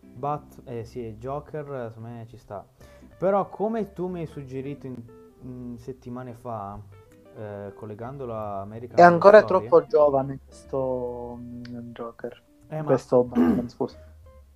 Bat, 0.00 0.62
eh 0.64 0.84
sì, 0.84 1.16
Joker, 1.18 1.90
secondo 1.94 2.08
me 2.08 2.26
ci 2.26 2.36
sta. 2.36 2.66
Però 3.16 3.48
come 3.48 3.92
tu 3.92 4.08
mi 4.08 4.20
hai 4.20 4.26
suggerito 4.26 4.86
in, 4.86 4.96
in 5.42 5.76
settimane 5.78 6.34
fa, 6.34 6.78
eh, 7.36 7.72
collegandolo 7.74 8.34
a 8.34 8.60
American 8.60 8.98
È 8.98 9.02
ancora 9.02 9.42
Story- 9.42 9.68
troppo 9.68 9.86
giovane 9.86 10.40
questo 10.44 11.36
mm, 11.40 11.62
Joker. 11.92 12.42
Eh, 12.68 12.78
ma- 12.82 12.84
Questo 12.84 13.22
Batman, 13.24 13.68
scusa. 13.68 13.96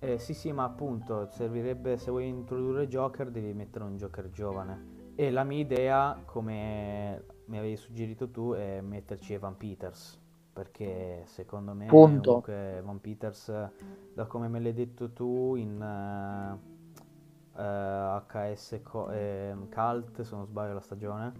Eh, 0.03 0.19
sì, 0.19 0.33
sì, 0.33 0.51
ma 0.51 0.65
appunto 0.65 1.29
servirebbe 1.31 1.95
se 1.95 2.11
vuoi 2.11 2.27
introdurre 2.27 2.89
Joker 2.89 3.31
devi 3.31 3.53
mettere 3.53 3.85
un 3.85 3.95
Joker 3.95 4.29
giovane. 4.31 5.11
E 5.15 5.31
la 5.31 5.45
mia 5.45 5.59
idea, 5.59 6.21
come 6.25 7.23
mi 7.45 7.57
avevi 7.57 7.77
suggerito 7.77 8.29
tu, 8.29 8.51
è 8.51 8.81
metterci 8.81 9.31
Evan 9.31 9.55
Peters. 9.55 10.19
Perché 10.51 11.21
secondo 11.27 11.73
me 11.73 11.85
Punto. 11.87 12.21
comunque 12.21 12.75
Evan 12.79 12.99
Peters, 12.99 13.47
da 14.13 14.25
come 14.25 14.49
me 14.49 14.59
l'hai 14.59 14.73
detto 14.73 15.09
tu, 15.13 15.55
in 15.55 15.81
eh, 15.81 17.61
eh, 17.61 18.21
HS 18.27 18.81
Co- 18.83 19.09
ehm, 19.09 19.69
Cult, 19.69 20.21
se 20.21 20.35
non 20.35 20.45
sbaglio 20.45 20.73
la 20.73 20.81
stagione. 20.81 21.31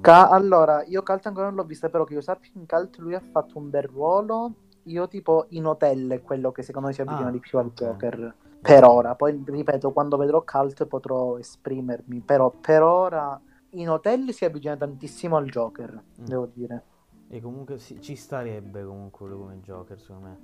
Ca- 0.00 0.30
allora, 0.30 0.82
io 0.84 1.02
Cult 1.02 1.26
ancora 1.26 1.46
non 1.48 1.56
l'ho 1.56 1.64
vista, 1.64 1.90
però 1.90 2.04
che 2.04 2.14
io 2.14 2.22
sappia 2.22 2.50
in 2.54 2.66
Cult 2.66 2.96
lui 2.96 3.14
ha 3.14 3.20
fatto 3.20 3.58
un 3.58 3.68
bel 3.68 3.82
ruolo. 3.82 4.54
Io 4.86 5.08
tipo 5.08 5.46
in 5.50 5.66
hotel 5.66 6.10
è 6.10 6.22
quello 6.22 6.52
che 6.52 6.62
secondo 6.62 6.88
me 6.88 6.94
si 6.94 7.00
avvicina 7.00 7.28
Ah, 7.28 7.32
di 7.32 7.40
più 7.40 7.58
al 7.58 7.66
ok. 7.66 7.72
Joker. 7.74 8.34
Per 8.60 8.84
ora, 8.84 9.14
poi 9.14 9.42
ripeto, 9.44 9.92
quando 9.92 10.16
vedrò 10.16 10.42
Cult 10.42 10.86
potrò 10.86 11.38
esprimermi, 11.38 12.20
però 12.20 12.50
per 12.50 12.82
ora 12.82 13.40
in 13.70 13.88
hotel 13.90 14.32
si 14.32 14.44
avvicina 14.44 14.76
tantissimo 14.76 15.36
al 15.36 15.46
Joker, 15.46 16.02
Mm. 16.20 16.24
devo 16.24 16.46
dire. 16.52 16.82
E 17.28 17.40
comunque 17.40 17.78
sì, 17.78 18.00
ci 18.00 18.16
starebbe 18.16 18.84
comunque 18.84 19.28
lui 19.28 19.38
come 19.38 19.60
Joker, 19.60 20.00
secondo 20.00 20.26
me. 20.28 20.38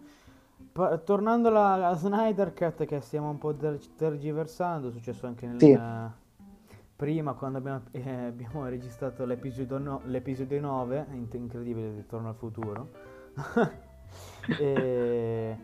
Pa- 0.73 0.99
tornando 0.99 1.49
alla, 1.49 1.73
alla 1.73 1.95
Snyder 1.95 2.53
Cut, 2.55 2.85
che 2.85 3.01
stiamo 3.01 3.31
un 3.31 3.39
po' 3.39 3.55
ter- 3.55 3.95
tergiversando, 3.97 4.89
è 4.89 4.93
successo 4.93 5.27
anche 5.27 5.47
nel, 5.47 5.59
Sì. 5.59 5.79
prima 6.95 7.33
quando 7.35 7.59
abbiamo, 7.59 7.83
eh, 7.93 8.27
abbiamo 8.27 8.67
registrato 8.69 9.25
l'episodio, 9.25 9.79
no- 9.79 10.03
l'episodio 10.05 10.61
9, 10.61 11.07
in- 11.13 11.29
incredibile, 11.33 11.93
Ritorno 11.95 12.29
al 12.29 12.35
futuro. 12.37 12.89
E 14.59 15.57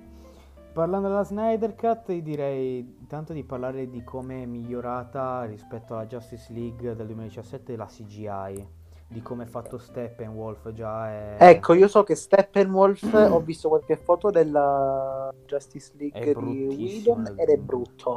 parlando 0.78 1.08
della 1.08 1.24
Snyder 1.24 1.74
Cut, 1.74 2.12
direi 2.12 2.78
intanto 3.00 3.32
di 3.32 3.42
parlare 3.42 3.90
di 3.90 4.04
come 4.04 4.44
è 4.44 4.46
migliorata 4.46 5.42
rispetto 5.42 5.94
alla 5.94 6.06
Justice 6.06 6.52
League 6.52 6.94
del 6.94 7.06
2017 7.06 7.74
la 7.74 7.86
CGI, 7.86 8.68
di 9.08 9.20
come 9.20 9.42
è 9.42 9.46
fatto 9.46 9.76
Steppenwolf 9.76 10.70
già 10.72 11.10
è... 11.10 11.36
Ecco, 11.40 11.72
io 11.72 11.88
so 11.88 12.04
che 12.04 12.14
Steppenwolf, 12.14 13.12
ho 13.12 13.40
visto 13.40 13.68
qualche 13.68 13.96
foto 13.96 14.30
della 14.30 15.34
Justice 15.46 15.94
League 15.96 16.34
di 16.34 16.66
Whedon 16.68 17.34
ed 17.36 17.48
è 17.48 17.56
brutto. 17.56 18.12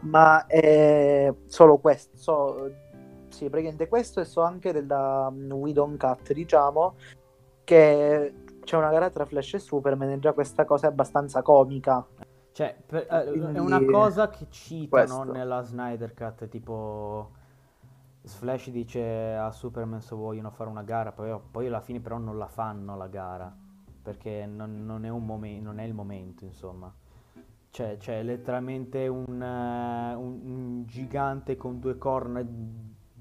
Ma 0.00 0.46
è 0.46 1.32
solo 1.46 1.78
questo, 1.78 2.16
so, 2.16 2.70
sì, 3.28 3.48
praticamente 3.48 3.86
questo 3.86 4.18
e 4.18 4.24
so 4.24 4.40
anche 4.40 4.72
della 4.72 5.30
mm, 5.30 5.52
Whedon 5.52 5.96
Cut, 5.96 6.32
diciamo, 6.32 6.96
che 7.62 8.34
c'è 8.64 8.76
una 8.76 8.90
gara 8.90 9.10
tra 9.10 9.24
Flash 9.24 9.54
e 9.54 9.58
Superman 9.58 10.10
e 10.10 10.18
già 10.18 10.32
questa 10.32 10.64
cosa 10.64 10.86
è 10.86 10.90
abbastanza 10.90 11.42
comica. 11.42 12.04
Cioè, 12.52 12.76
per- 12.86 13.06
eh, 13.10 13.30
Quindi- 13.30 13.56
è 13.56 13.60
una 13.60 13.84
cosa 13.84 14.28
che 14.28 14.46
citano 14.50 14.88
questo. 15.18 15.32
nella 15.32 15.62
Snyder 15.62 16.12
Cut, 16.14 16.48
tipo 16.48 17.30
Flash 18.24 18.70
dice 18.70 19.34
a 19.34 19.50
Superman 19.50 20.00
se 20.00 20.14
vogliono 20.14 20.50
fare 20.50 20.68
una 20.70 20.82
gara, 20.82 21.12
poi, 21.12 21.36
poi 21.50 21.66
alla 21.66 21.80
fine 21.80 22.00
però 22.00 22.18
non 22.18 22.36
la 22.38 22.46
fanno 22.46 22.96
la 22.96 23.08
gara, 23.08 23.52
perché 24.02 24.46
non, 24.46 24.84
non 24.84 25.04
è, 25.04 25.08
un 25.08 25.24
momen- 25.24 25.62
non 25.62 25.78
è 25.78 25.84
il 25.84 25.94
momento, 25.94 26.44
insomma. 26.44 26.92
Cioè, 27.70 27.96
c'è 27.96 28.22
letteralmente 28.22 29.06
un, 29.08 29.40
eh, 29.42 30.14
un- 30.14 30.40
un 30.44 30.82
gigante 30.84 31.56
con 31.56 31.80
due 31.80 31.96
corna 31.96 32.44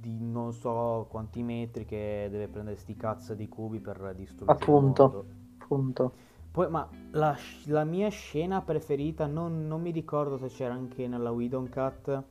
di 0.01 0.17
non 0.19 0.51
so 0.51 1.05
quanti 1.09 1.43
metri 1.43 1.85
che 1.85 2.27
deve 2.31 2.47
prendere 2.47 2.75
sti 2.75 2.95
cazzo 2.95 3.35
di 3.35 3.47
cubi 3.47 3.79
per 3.79 4.13
distruggere 4.15 4.57
il 4.57 4.63
Appunto. 4.63 5.25
Appunto. 5.59 6.11
Poi, 6.51 6.69
ma 6.69 6.89
la, 7.11 7.37
la 7.65 7.83
mia 7.85 8.09
scena 8.09 8.61
preferita, 8.61 9.25
non, 9.27 9.67
non 9.67 9.81
mi 9.81 9.91
ricordo 9.91 10.37
se 10.37 10.47
c'era 10.47 10.73
anche 10.73 11.07
nella 11.07 11.31
Widon 11.31 11.69
Cut, 11.69 12.23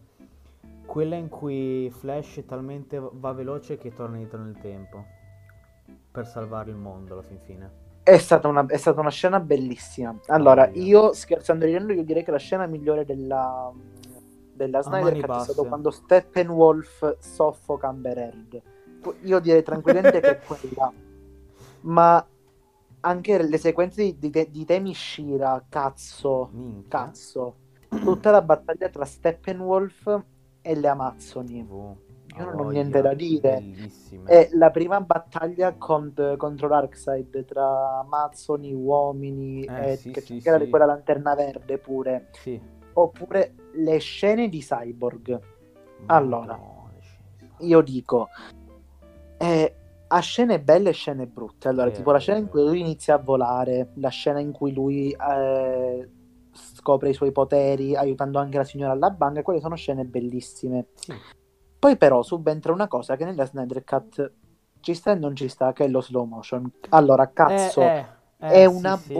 quella 0.84 1.16
in 1.16 1.28
cui 1.28 1.88
Flash 1.90 2.42
talmente 2.46 3.00
va- 3.00 3.32
veloce 3.32 3.78
che 3.78 3.94
torna 3.94 4.16
indietro 4.16 4.42
nel 4.42 4.58
tempo 4.60 5.04
per 6.10 6.26
salvare 6.26 6.70
il 6.70 6.76
mondo 6.76 7.14
alla 7.14 7.22
fin 7.22 7.38
fine. 7.38 7.70
È 8.02 8.18
stata 8.18 8.48
una, 8.48 8.66
è 8.66 8.76
stata 8.76 9.00
una 9.00 9.10
scena 9.10 9.40
bellissima. 9.40 10.14
Allora, 10.26 10.66
voglia. 10.66 10.82
io 10.82 11.12
scherzando 11.12 11.64
ridendo, 11.64 11.92
io 11.92 12.02
direi 12.02 12.24
che 12.24 12.32
la 12.32 12.38
scena 12.38 12.66
migliore 12.66 13.04
della, 13.04 13.72
della 14.64 14.82
Snyder 14.82 15.20
Cut 15.24 15.40
è 15.40 15.42
stato 15.44 15.64
quando 15.64 15.90
Steppenwolf 15.90 17.16
soffoca 17.18 17.88
Amber 17.88 18.18
Heard. 18.18 18.62
Io 19.22 19.38
direi 19.40 19.62
tranquillamente 19.62 20.20
che 20.20 20.38
è 20.38 20.40
quella. 20.44 20.92
Ma 21.82 22.26
anche 23.02 23.42
le 23.42 23.56
sequenze 23.58 24.02
di, 24.18 24.30
di, 24.30 24.48
di 24.50 24.64
Temi 24.66 24.92
Shira, 24.94 25.64
cazzo, 25.68 26.50
Minchia. 26.52 26.88
cazzo. 26.88 27.54
Tutta 27.88 28.30
la 28.30 28.42
battaglia 28.42 28.88
tra 28.90 29.04
Steppenwolf 29.04 30.22
e 30.60 30.74
le 30.76 30.88
Amazzoni. 30.88 31.64
TV. 31.66 31.94
Io 32.38 32.44
non 32.44 32.54
ho 32.54 32.56
voglia. 32.58 32.70
niente 32.70 33.00
da 33.00 33.14
dire. 33.14 33.54
Bellissime. 33.54 34.30
È 34.30 34.48
la 34.52 34.70
prima 34.70 35.00
battaglia 35.00 35.74
cont- 35.76 36.36
contro 36.36 36.68
Darkseid 36.68 37.44
tra 37.46 37.98
Amazzoni, 38.00 38.72
uomini, 38.72 39.64
Eh, 39.64 39.92
e 39.92 39.96
sì, 39.96 40.10
che 40.12 40.20
sì, 40.20 40.38
c'era 40.38 40.58
sì. 40.58 40.64
di 40.64 40.70
quella 40.70 40.84
lanterna 40.84 41.34
verde 41.34 41.78
pure. 41.78 42.28
Sì. 42.32 42.60
Oppure 42.92 43.54
le 43.72 43.98
scene 43.98 44.48
di 44.48 44.60
Cyborg. 44.60 45.40
Allora. 46.06 46.58
Io 47.58 47.80
dico, 47.82 48.28
eh, 49.36 49.74
ha 50.08 50.20
scene 50.20 50.60
belle 50.60 50.90
e 50.90 50.92
scene 50.92 51.26
brutte. 51.26 51.68
Allora, 51.68 51.86
Vero, 51.86 51.96
tipo 51.96 52.12
la 52.12 52.18
scena 52.18 52.38
in 52.38 52.48
cui 52.48 52.64
lui 52.64 52.80
inizia 52.80 53.14
a 53.14 53.18
volare, 53.18 53.90
la 53.94 54.08
scena 54.08 54.40
in 54.40 54.52
cui 54.52 54.72
lui 54.72 55.10
eh, 55.10 56.08
scopre 56.52 57.10
i 57.10 57.14
suoi 57.14 57.32
poteri 57.32 57.94
aiutando 57.94 58.38
anche 58.38 58.56
la 58.56 58.64
signora 58.64 58.92
alla 58.92 59.10
banca, 59.10 59.42
quelle 59.42 59.60
sono 59.60 59.76
scene 59.76 60.04
bellissime. 60.04 60.86
Sì. 60.94 61.12
Poi 61.78 61.96
però 61.96 62.22
subentra 62.22 62.72
una 62.72 62.88
cosa 62.88 63.16
che 63.16 63.24
nella 63.24 63.46
Snyder 63.46 63.84
Cut 63.84 64.32
ci 64.80 64.94
sta 64.94 65.12
e 65.12 65.14
non 65.14 65.36
ci 65.36 65.48
sta, 65.48 65.72
che 65.72 65.84
è 65.84 65.88
lo 65.88 66.00
slow 66.00 66.24
motion. 66.24 66.70
Allora, 66.90 67.30
cazzo, 67.30 67.80
Eh, 67.80 68.06
eh, 68.38 68.48
è 68.48 68.60
eh, 68.60 68.66
un 68.66 68.96
sì, 68.98 69.04
sì. 69.04 69.12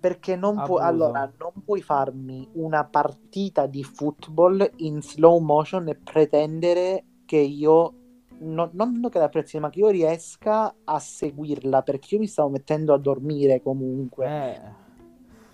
Perché 0.00 0.36
non, 0.36 0.62
pu- 0.62 0.76
allora, 0.76 1.30
non 1.38 1.52
puoi 1.64 1.82
farmi 1.82 2.48
una 2.54 2.84
partita 2.84 3.66
di 3.66 3.82
football 3.82 4.70
in 4.76 5.02
slow 5.02 5.38
motion 5.40 5.88
e 5.88 5.96
pretendere 5.96 7.04
che 7.26 7.38
io 7.38 7.94
no- 8.40 8.70
non 8.72 9.08
che 9.10 9.18
la 9.18 9.24
apprezzi, 9.24 9.58
ma 9.58 9.70
che 9.70 9.80
io 9.80 9.88
riesca 9.88 10.74
a 10.84 10.98
seguirla 10.98 11.82
perché 11.82 12.14
io 12.14 12.20
mi 12.20 12.26
stavo 12.26 12.50
mettendo 12.50 12.94
a 12.94 12.98
dormire 12.98 13.60
comunque. 13.60 14.26
Eh, 14.26 14.60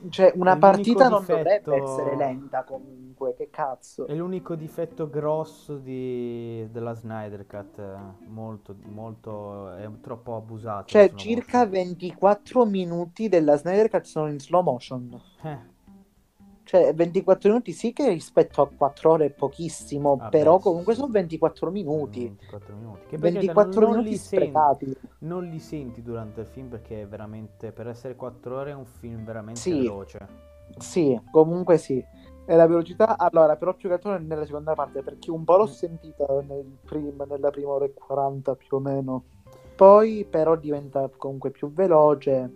Cioè, 0.09 0.33
una 0.37 0.57
partita 0.57 1.09
non 1.09 1.21
difetto- 1.21 1.71
dovrebbe 1.71 1.83
essere 1.85 2.17
lenta 2.17 2.65
comunque, 2.65 3.35
che 3.35 3.49
cazzo. 3.51 4.07
È 4.07 4.15
l'unico 4.15 4.55
difetto 4.55 5.09
grosso 5.09 5.77
di- 5.77 6.69
della 6.71 6.95
Snyder 6.95 7.47
Cut, 7.47 7.79
eh, 7.79 8.27
molto, 8.29 8.75
molto, 8.87 9.73
è 9.75 9.89
troppo 10.01 10.37
abusato. 10.37 10.87
Cioè, 10.87 11.13
circa 11.15 11.59
motion. 11.65 11.71
24 11.73 12.65
minuti 12.67 13.29
della 13.29 13.57
Snyder 13.57 13.89
Cut 13.89 14.05
sono 14.05 14.29
in 14.29 14.39
slow 14.41 14.63
motion. 14.63 15.21
Eh, 15.43 15.59
Cioè, 16.65 16.95
24 16.95 17.51
minuti 17.51 17.73
sì 17.73 17.93
che 17.93 18.09
rispetto 18.09 18.63
a 18.63 18.69
4 18.75 19.11
ore 19.13 19.27
è 19.27 19.31
pochissimo, 19.31 20.17
Vabbè, 20.17 20.31
però 20.31 20.57
sì, 20.57 20.63
comunque 20.63 20.95
sì. 20.95 21.01
sono 21.01 21.13
24 21.13 21.71
minuti. 21.71 22.21
24 22.25 22.75
minuti. 22.75 23.01
Che 23.07 23.19
perché 23.19 23.39
24 23.39 23.81
non, 23.81 23.91
non 23.91 23.99
minuti 23.99 24.17
senti, 24.17 24.47
sprecati. 24.47 24.97
non 25.19 25.45
li 25.45 25.59
senti 25.59 26.03
durante 26.03 26.41
il 26.41 26.47
film 26.47 26.69
perché 26.69 27.03
è 27.03 27.07
veramente, 27.07 27.71
per 27.71 27.89
essere 27.89 28.17
4 28.17 28.57
ore 28.57 28.71
è 28.71 28.75
un 28.75 28.87
film 28.87 29.25
veramente 29.25 29.61
Sì. 29.61 29.77
veloce. 29.79 30.27
Sì, 30.79 31.21
comunque 31.31 31.77
sì. 31.77 32.03
E 32.47 32.57
la 32.57 32.67
velocità, 32.67 33.17
allora, 33.19 33.57
però 33.57 33.75
più 33.75 33.89
che 33.89 33.95
altro 33.97 34.19
nella 34.19 34.45
seconda 34.47 34.73
parte, 34.75 35.03
perché 35.03 35.31
un 35.31 35.45
po' 35.45 35.57
l'ho 35.59 35.65
Mm. 35.65 35.73
sentita 35.73 36.27
nel 36.49 36.79
prim- 36.85 37.25
nella 37.29 37.51
prima 37.51 37.71
ora 37.73 37.85
e 37.85 37.93
40 37.95 38.55
più 38.55 38.79
o 38.79 38.81
meno. 38.81 39.25
Poi 39.77 40.25
però 40.29 40.57
diventa 40.57 41.11
comunque 41.15 41.51
più 41.51 41.71
veloce 41.73 42.51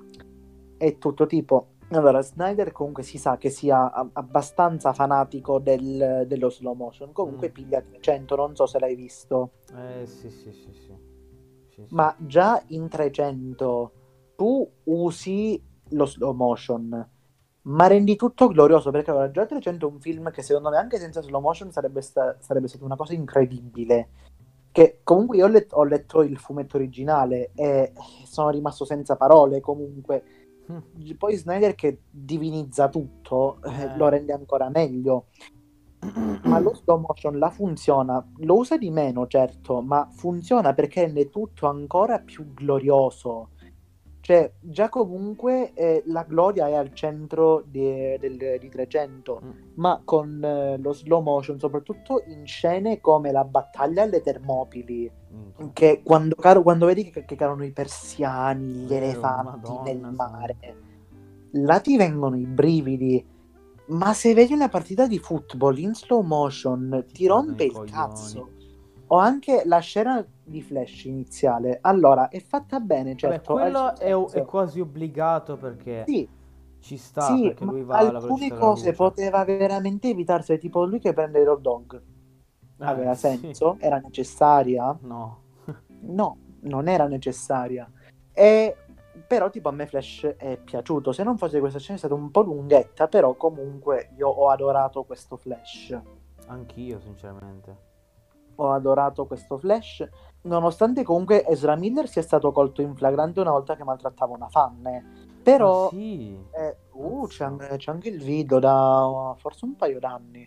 e 0.78 0.98
tutto 0.98 1.26
tipo. 1.26 1.66
Allora, 1.90 2.20
Snyder 2.20 2.70
comunque 2.72 3.02
si 3.02 3.16
sa 3.16 3.38
che 3.38 3.48
sia 3.48 3.90
abbastanza 4.12 4.92
fanatico 4.92 5.58
del- 5.58 6.24
dello 6.26 6.50
slow 6.50 6.74
motion. 6.74 7.12
Comunque 7.12 7.48
Mm. 7.48 7.52
piglia 7.52 7.80
300, 7.80 8.36
non 8.36 8.54
so 8.54 8.66
se 8.66 8.78
l'hai 8.78 8.94
visto. 8.94 9.52
Eh 9.74 10.06
sì, 10.06 10.28
sì, 10.30 10.52
sì, 10.52 10.72
sì. 10.72 10.92
Sì, 11.74 11.86
sì. 11.86 11.94
Ma 11.94 12.14
già 12.18 12.62
in 12.68 12.88
300 12.88 13.92
tu 14.36 14.68
usi 14.84 15.62
lo 15.90 16.04
slow 16.04 16.34
motion, 16.34 17.08
ma 17.62 17.86
rendi 17.86 18.16
tutto 18.16 18.48
glorioso 18.48 18.90
perché 18.90 19.10
allora 19.10 19.30
già 19.30 19.46
300 19.46 19.88
è 19.88 19.90
un 19.90 19.98
film 20.00 20.30
che 20.30 20.42
secondo 20.42 20.68
me 20.68 20.76
anche 20.76 20.98
senza 20.98 21.22
slow 21.22 21.40
motion 21.40 21.72
sarebbe, 21.72 22.02
sta- 22.02 22.36
sarebbe 22.38 22.68
stata 22.68 22.84
una 22.84 22.96
cosa 22.96 23.14
incredibile. 23.14 24.08
Che 24.70 25.00
comunque 25.02 25.38
io 25.38 25.46
ho, 25.46 25.48
let- 25.48 25.72
ho 25.72 25.84
letto 25.84 26.22
il 26.22 26.36
fumetto 26.38 26.76
originale 26.76 27.52
e 27.54 27.92
sono 28.26 28.50
rimasto 28.50 28.84
senza 28.84 29.16
parole 29.16 29.60
comunque. 29.60 30.22
Poi 31.16 31.36
Snyder 31.36 31.74
che 31.74 32.02
divinizza 32.10 32.88
tutto 32.88 33.60
eh. 33.64 33.82
Eh. 33.82 33.96
lo 33.96 34.08
rende 34.08 34.32
ancora 34.32 34.68
meglio. 34.68 35.26
Ma 36.44 36.60
lo 36.60 36.74
stop 36.74 37.00
motion 37.00 37.38
la 37.38 37.50
funziona, 37.50 38.24
lo 38.36 38.58
usa 38.58 38.76
di 38.76 38.88
meno, 38.88 39.26
certo, 39.26 39.82
ma 39.82 40.08
funziona 40.12 40.72
perché 40.72 41.00
rende 41.02 41.28
tutto 41.28 41.66
ancora 41.66 42.20
più 42.20 42.54
glorioso. 42.54 43.50
Cioè, 44.28 44.52
già 44.60 44.90
comunque 44.90 45.72
eh, 45.72 46.02
la 46.08 46.22
gloria 46.22 46.68
è 46.68 46.74
al 46.74 46.92
centro 46.92 47.64
di, 47.66 48.14
del- 48.18 48.58
di 48.60 48.68
300, 48.68 49.40
Mm. 49.42 49.50
ma 49.76 50.02
con 50.04 50.44
eh, 50.44 50.76
lo 50.76 50.92
slow 50.92 51.22
motion, 51.22 51.58
soprattutto 51.58 52.22
in 52.26 52.46
scene 52.46 53.00
come 53.00 53.32
la 53.32 53.44
battaglia 53.44 54.02
alle 54.02 54.20
Termopili, 54.20 55.10
Minchia. 55.30 55.70
che 55.72 56.02
quando, 56.04 56.34
caro- 56.34 56.60
quando 56.62 56.84
vedi 56.84 57.08
che, 57.08 57.24
che 57.24 57.36
cadono 57.36 57.64
i 57.64 57.70
persiani, 57.72 58.66
gli 58.66 58.86
Vero, 58.88 59.06
elefanti 59.06 59.60
Madonna, 59.72 59.82
nel 59.84 60.12
mare, 60.14 60.56
là 61.52 61.80
ti 61.80 61.96
vengono 61.96 62.36
i 62.36 62.44
brividi. 62.44 63.26
Ma 63.86 64.12
se 64.12 64.34
vedi 64.34 64.52
una 64.52 64.68
partita 64.68 65.06
di 65.06 65.18
football 65.18 65.78
in 65.78 65.94
slow 65.94 66.20
motion, 66.20 67.02
ti 67.10 67.24
tornano 67.24 67.46
rompe 67.46 67.64
il 67.64 67.72
coglioni. 67.72 67.90
cazzo. 67.90 68.48
O 69.06 69.16
anche 69.16 69.62
la 69.64 69.78
scena 69.78 70.22
di 70.48 70.62
flash 70.62 71.04
iniziale. 71.04 71.78
Allora, 71.82 72.28
è 72.28 72.40
fatta 72.40 72.80
bene, 72.80 73.10
Vabbè, 73.10 73.18
certo. 73.18 73.52
il 73.52 73.58
quello 73.60 73.96
è, 73.96 74.38
è 74.38 74.44
quasi 74.44 74.80
obbligato 74.80 75.56
perché 75.56 76.04
Sì, 76.06 76.28
ci 76.80 76.96
sta, 76.96 77.22
sì, 77.22 77.42
perché 77.42 77.64
lui 77.64 77.82
va 77.82 77.98
alla 77.98 78.18
alcune 78.18 78.50
cose 78.50 78.92
poteva 78.92 79.44
veramente 79.44 80.08
evitarsi, 80.08 80.58
tipo 80.58 80.84
lui 80.84 80.98
che 80.98 81.12
prende 81.12 81.40
il 81.40 81.48
hot 81.48 81.60
dog. 81.60 82.02
Eh, 82.80 82.84
Aveva 82.84 83.14
sì. 83.14 83.28
senso? 83.28 83.76
Era 83.78 83.98
necessaria? 83.98 84.96
No. 85.02 85.42
No, 86.00 86.36
non 86.60 86.88
era 86.88 87.06
necessaria. 87.06 87.90
E 88.32 88.76
però 89.26 89.50
tipo 89.50 89.68
a 89.68 89.72
me 89.72 89.86
Flash 89.86 90.34
è 90.36 90.58
piaciuto. 90.58 91.12
Se 91.12 91.22
non 91.22 91.36
fosse 91.36 91.58
questa 91.60 91.78
scena 91.78 91.96
è 91.96 91.98
stata 91.98 92.14
un 92.14 92.30
po' 92.30 92.42
lunghetta, 92.42 93.08
però 93.08 93.34
comunque 93.34 94.10
io 94.16 94.28
ho 94.28 94.48
adorato 94.48 95.02
questo 95.04 95.36
Flash. 95.36 96.00
Anch'io, 96.46 97.00
sinceramente. 97.00 97.86
Ho 98.56 98.70
adorato 98.70 99.26
questo 99.26 99.58
Flash. 99.58 100.08
Nonostante 100.42 101.02
comunque 101.02 101.44
Ezra 101.46 101.76
Miller 101.76 102.08
sia 102.08 102.22
stato 102.22 102.52
colto 102.52 102.80
in 102.80 102.94
flagrante 102.94 103.40
una 103.40 103.50
volta 103.50 103.76
che 103.76 103.84
maltrattava 103.84 104.34
una 104.34 104.48
fan. 104.48 104.86
eh. 104.86 105.04
Però 105.42 105.86
Ah, 105.86 105.88
sì, 105.90 106.38
eh, 106.52 106.76
uh, 106.92 107.26
c'è, 107.26 107.44
anche- 107.44 107.76
c'è 107.76 107.90
anche 107.90 108.08
il 108.08 108.22
video 108.22 108.58
da 108.58 109.34
forse 109.38 109.64
un 109.64 109.76
paio 109.76 109.98
d'anni. 109.98 110.46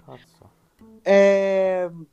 Ehm, 1.02 2.06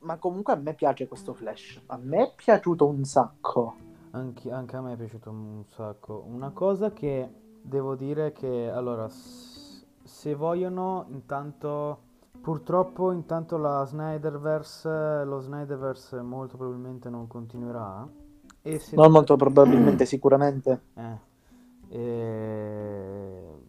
ma 0.00 0.16
comunque 0.16 0.52
a 0.52 0.56
me 0.56 0.74
piace 0.74 1.06
questo 1.06 1.34
Flash. 1.34 1.80
A 1.86 1.96
me 1.96 2.22
è 2.24 2.32
piaciuto 2.34 2.86
un 2.86 3.04
sacco. 3.04 3.74
Anche, 4.10 4.50
anche 4.50 4.76
a 4.76 4.80
me 4.80 4.92
è 4.94 4.96
piaciuto 4.96 5.30
un 5.30 5.64
sacco. 5.68 6.24
Una 6.26 6.50
cosa 6.50 6.92
che 6.92 7.28
devo 7.62 7.94
dire 7.94 8.32
che, 8.32 8.68
allora, 8.68 9.08
se 9.08 10.34
vogliono, 10.34 11.06
intanto, 11.10 11.98
purtroppo, 12.40 13.12
intanto 13.12 13.56
la 13.56 13.84
Snyderverse, 13.84 15.24
lo 15.24 15.40
Snyderverse 15.40 16.20
molto 16.22 16.56
probabilmente 16.56 17.08
non 17.08 17.26
continuerà. 17.26 18.08
E 18.62 18.78
se 18.78 18.96
Non 18.96 19.10
molto 19.10 19.36
probabilmente, 19.36 20.04
sicuramente. 20.06 20.80
Eh, 20.94 21.18
e- 21.88 23.60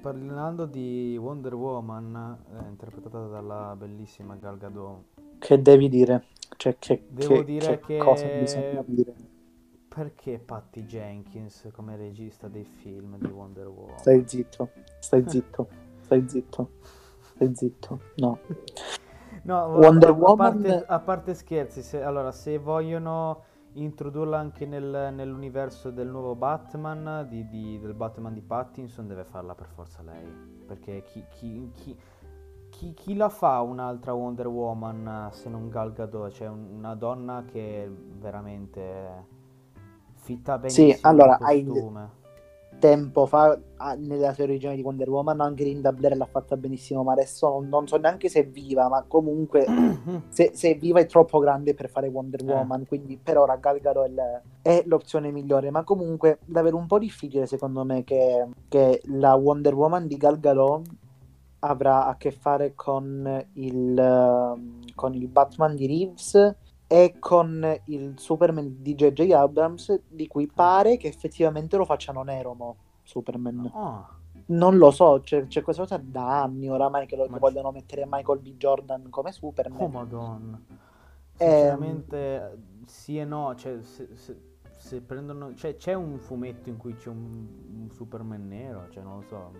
Parlando 0.00 0.66
di 0.66 1.16
Wonder 1.18 1.54
Woman, 1.54 2.36
eh, 2.52 2.68
interpretata 2.68 3.26
dalla 3.26 3.74
bellissima 3.74 4.34
Gal 4.36 4.58
Gadot, 4.58 5.02
Che 5.38 5.62
devi 5.62 5.88
dire? 5.88 6.26
Cioè, 6.56 6.76
che, 6.78 7.04
Devo 7.08 7.36
che- 7.36 7.44
dire 7.44 7.78
che 7.80 7.86
che- 7.86 7.96
cosa 7.96 8.26
bisogna 8.28 8.82
dire? 8.86 9.14
perché 9.88 10.38
Patty 10.44 10.84
Jenkins 10.84 11.68
come 11.72 11.96
regista 11.96 12.48
dei 12.48 12.64
film 12.64 13.16
di 13.16 13.26
Wonder 13.28 13.68
Woman? 13.68 13.96
Stai 13.98 14.24
zitto, 14.26 14.68
stai 14.98 15.24
zitto, 15.26 15.68
stai 16.02 16.28
zitto, 16.28 16.68
stai 17.34 17.54
zitto. 17.54 18.00
No. 18.16 18.38
No, 19.42 19.64
Wonder 19.66 20.08
a, 20.10 20.12
Woman- 20.12 20.62
parte, 20.62 20.84
a 20.86 21.00
parte 21.00 21.34
scherzi, 21.34 21.82
se, 21.82 22.02
allora, 22.02 22.32
se 22.32 22.56
vogliono 22.58 23.42
introdurla 23.74 24.38
anche 24.38 24.64
nel- 24.66 25.12
nell'universo 25.12 25.90
del 25.90 26.08
nuovo 26.08 26.34
Batman, 26.34 27.26
di- 27.28 27.46
di- 27.48 27.78
del 27.80 27.92
Batman 27.94 28.32
di 28.32 28.40
Pattinson, 28.40 29.06
deve 29.06 29.24
farla 29.24 29.54
per 29.54 29.66
forza 29.66 30.00
lei. 30.02 30.24
Perché 30.66 31.02
chi, 31.04 31.24
chi- 31.28 31.70
chi- 31.74 31.96
chi- 32.70 32.94
chi 32.94 33.14
la 33.16 33.28
fa 33.28 33.60
un'altra 33.60 34.12
Wonder 34.14 34.46
Woman 34.46 35.28
se 35.32 35.48
non 35.50 35.68
Gal 35.68 35.92
Gadot? 35.92 36.30
Cioè 36.30 36.48
un- 36.48 36.68
una 36.76 36.94
donna 36.94 37.44
che 37.44 37.90
veramente 38.18 39.26
fitta 40.14 40.56
benissimo 40.56 40.92
Sì, 40.92 40.98
allora, 41.02 41.36
il 41.40 41.44
hai- 41.44 41.64
costume. 41.66 42.10
Tempo 42.78 43.24
fa, 43.26 43.58
nella 43.98 44.34
sua 44.34 44.44
origine 44.44 44.76
di 44.76 44.82
Wonder 44.82 45.08
Woman, 45.08 45.40
anche 45.40 45.64
Linda 45.64 45.92
Blair 45.92 46.16
l'ha 46.16 46.26
fatta 46.26 46.56
benissimo, 46.56 47.02
ma 47.02 47.12
adesso 47.12 47.48
non, 47.48 47.68
non 47.68 47.86
so 47.86 47.96
neanche 47.96 48.28
se 48.28 48.40
è 48.40 48.46
viva, 48.46 48.88
ma 48.88 49.04
comunque 49.06 49.64
se, 50.28 50.50
se 50.52 50.70
è 50.70 50.76
viva 50.76 51.00
è 51.00 51.06
troppo 51.06 51.38
grande 51.38 51.74
per 51.74 51.88
fare 51.88 52.08
Wonder 52.08 52.42
Eh. 52.42 52.52
Woman, 52.52 52.86
quindi 52.86 53.18
per 53.22 53.38
ora 53.38 53.56
Gal 53.56 53.80
Gadot 53.80 54.42
è, 54.60 54.82
l'opzione 54.86 55.30
migliore, 55.30 55.70
ma 55.70 55.82
comunque 55.82 56.38
davvero 56.44 56.76
un 56.76 56.86
po' 56.86 56.98
difficile 56.98 57.46
secondo 57.46 57.84
me 57.84 58.04
che, 58.04 58.46
che 58.68 59.00
la 59.04 59.34
Wonder 59.34 59.74
Woman 59.74 60.06
di 60.06 60.16
Gal 60.16 60.38
Gadot 60.38 60.82
avrà 61.60 62.06
a 62.06 62.16
che 62.16 62.30
fare 62.30 62.74
con 62.74 63.46
il, 63.54 64.60
con 64.94 65.14
il 65.14 65.28
Batman 65.28 65.74
di 65.74 65.86
Reeves 65.86 66.54
e 66.86 67.16
con 67.18 67.80
il 67.86 68.14
Superman 68.18 68.76
di 68.80 68.94
J.J. 68.94 69.30
Abrams, 69.32 70.00
di 70.06 70.26
cui 70.26 70.46
pare 70.46 70.96
che 70.96 71.08
effettivamente 71.08 71.76
lo 71.76 71.84
facciano 71.84 72.22
nero, 72.22 72.54
mo, 72.54 72.76
Superman. 73.02 73.70
Ah, 73.74 74.08
Non 74.46 74.76
lo 74.76 74.90
so, 74.90 75.20
c'è, 75.22 75.46
c'è 75.46 75.62
questa 75.62 75.82
cosa 75.82 75.96
da 76.02 76.42
anni 76.42 76.68
oramai 76.68 77.06
che 77.06 77.16
lo 77.16 77.26
Ma- 77.28 77.38
vogliono 77.38 77.70
mettere 77.72 78.04
Michael 78.08 78.40
B. 78.40 78.56
Jordan 78.56 79.08
come 79.10 79.32
Superman. 79.32 79.80
Oh 79.80 79.88
madonna. 79.88 80.60
Ehm. 81.36 81.50
Sinceramente 81.50 82.58
sì 82.86 83.18
e 83.18 83.24
no, 83.24 83.54
cioè 83.54 83.82
se, 83.82 84.08
se- 84.14 84.40
se 84.76 85.00
prendono... 85.00 85.54
Cioè 85.54 85.76
c'è 85.76 85.94
un 85.94 86.18
fumetto 86.18 86.68
in 86.68 86.76
cui 86.76 86.94
c'è 86.94 87.08
un, 87.08 87.46
un 87.80 87.90
Superman 87.90 88.46
nero, 88.46 88.86
cioè 88.90 89.02
non 89.02 89.16
lo 89.16 89.22
so, 89.22 89.50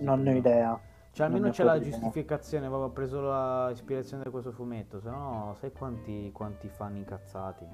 non 0.00 0.22
ne 0.22 0.32
ho 0.32 0.36
idea. 0.36 0.80
Cioè 1.12 1.26
almeno 1.26 1.50
c'è 1.50 1.62
la 1.62 1.78
giustificazione, 1.78 2.66
avevo 2.66 2.88
preso 2.88 3.20
la 3.20 3.68
ispirazione 3.70 4.24
da 4.24 4.30
questo 4.30 4.50
fumetto, 4.50 4.98
se 4.98 5.10
no 5.10 5.54
sai 5.60 5.70
quanti, 5.70 6.30
quanti 6.32 6.68
fan 6.68 6.96
incazzati. 6.96 7.66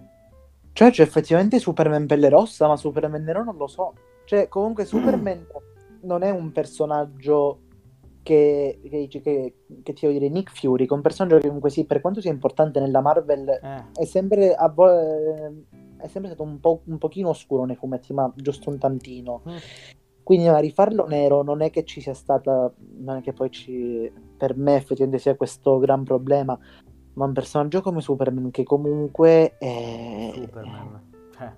Cioè, 0.73 0.91
c'è 0.91 1.03
effettivamente 1.03 1.59
Superman 1.59 2.07
pelle 2.07 2.29
rossa, 2.29 2.67
ma 2.67 2.77
Superman 2.77 3.23
nero 3.23 3.45
non 3.45 3.57
lo 3.57 3.67
so. 3.67 3.95
Cioè, 4.25 4.49
comunque 4.49 4.85
Superman 4.85 5.47
non 6.03 6.23
è 6.23 6.31
un 6.31 6.53
personaggio 6.53 7.61
che, 8.23 8.81
che, 8.83 9.09
che, 9.09 9.21
che 9.21 9.93
ti 9.93 10.01
devo 10.01 10.13
dire 10.13 10.29
Nick 10.29 10.53
Fury, 10.53 10.85
che 10.85 10.93
è 10.93 10.97
un 10.97 11.03
personaggio 11.03 11.39
che 11.39 11.47
comunque 11.47 11.71
sì, 11.71 11.85
per 11.85 12.01
quanto 12.01 12.21
sia 12.21 12.31
importante 12.31 12.79
nella 12.81 13.01
Marvel, 13.01 13.49
Eh, 13.49 13.85
è 13.95 14.05
sempre, 14.05 14.55
a 14.55 14.69
vo- 14.69 14.91
eh, 14.91 15.65
è 15.97 16.07
sempre 16.09 16.31
stato 16.33 16.43
un, 16.43 16.61
po', 16.61 16.83
un 16.85 16.99
pochino 16.99 17.31
oscuro 17.31 17.65
nei 17.65 17.77
fumetti, 17.77 18.13
ma 18.13 18.31
giusto 18.37 18.69
un 18.69 18.79
tantino. 18.79 19.43
mm, 19.49 19.57
Quindi 20.29 20.47
a 20.47 20.59
rifarlo 20.59 21.07
nero 21.07 21.43
non 21.43 21.63
è 21.63 21.71
che 21.71 21.85
ci 21.85 22.03
sia 22.03 22.13
stata, 22.13 22.71
non 22.99 23.17
è 23.17 23.23
che 23.23 23.33
poi 23.33 23.51
ci, 23.51 24.13
per 24.37 24.55
me 24.59 24.75
effettivamente 24.77 25.19
sia 25.19 25.35
questo 25.37 25.79
gran 25.79 26.05
problema, 26.05 26.59
ma 27.15 27.25
un 27.25 27.33
personaggio 27.33 27.81
come 27.81 28.03
Superman 28.03 28.51
che 28.51 28.63
comunque 28.63 29.57
è, 29.57 30.31
Superman. 30.35 31.01
Già 31.33 31.55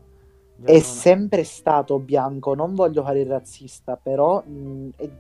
è 0.63 0.79
sempre 0.79 1.43
stato 1.43 1.99
bianco, 1.99 2.55
non 2.55 2.77
voglio 2.77 3.03
fare 3.03 3.19
il 3.19 3.27
razzista, 3.27 3.97
però 3.97 4.41
mh, 4.41 4.91
è- 4.95 5.11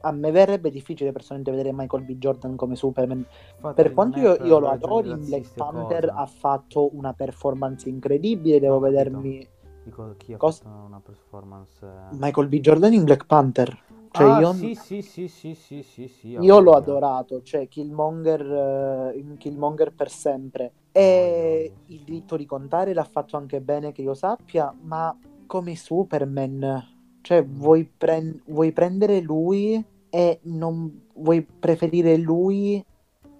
a 0.00 0.10
me 0.12 0.30
verrebbe 0.30 0.70
difficile 0.70 1.12
personalmente 1.12 1.54
vedere 1.54 1.74
Michael 1.76 2.04
B. 2.04 2.16
Jordan 2.16 2.56
come 2.56 2.74
Superman. 2.74 3.22
infatti 3.54 3.82
Per 3.82 3.92
quanto 3.92 4.18
io, 4.18 4.34
io 4.46 4.58
lo 4.58 4.70
adoro 4.70 5.06
in 5.06 5.22
Black 5.26 5.52
Panther, 5.52 6.06
cosa. 6.06 6.14
ha 6.14 6.24
fatto 6.24 6.88
una 6.96 7.12
performance 7.12 7.86
incredibile, 7.86 8.60
devo 8.60 8.78
vedermi 8.78 9.46
Dico, 9.84 10.14
chi 10.16 10.32
ha 10.32 10.38
fatto 10.38 10.68
una 10.68 11.00
performance... 11.00 11.84
eh, 11.84 12.14
Michael 12.16 12.48
B. 12.48 12.60
Jordan 12.60 12.92
in 12.92 13.04
Black 13.04 13.26
Panther. 13.26 13.76
Cioè 14.12 14.26
ah, 14.26 14.40
io... 14.40 14.52
sì, 14.52 14.74
sì, 14.74 15.02
sì, 15.02 15.28
sì, 15.28 15.54
sì, 15.54 15.82
sì, 15.82 16.06
sì, 16.08 16.32
Io 16.32 16.60
l'ho 16.60 16.72
adorato, 16.72 17.42
cioè 17.42 17.66
Killmonger, 17.66 19.12
eh, 19.14 19.18
in 19.18 19.36
Killmonger 19.38 19.92
per 19.92 20.10
sempre. 20.10 20.72
E 20.92 21.72
voglia. 21.72 21.80
il 21.86 22.00
diritto 22.04 22.36
di 22.36 22.44
contare 22.44 22.92
l'ha 22.92 23.04
fatto 23.04 23.36
anche 23.36 23.60
bene 23.60 23.92
che 23.92 24.02
io 24.02 24.14
sappia, 24.14 24.74
ma 24.82 25.16
come 25.46 25.74
Superman, 25.74 26.86
cioè 27.22 27.42
Mm. 27.42 27.58
vuoi, 27.58 27.84
pren- 27.86 28.42
vuoi 28.46 28.72
prendere 28.72 29.20
lui 29.20 29.82
e 30.10 30.40
non 30.44 31.06
vuoi 31.14 31.42
preferire 31.42 32.16
lui 32.18 32.84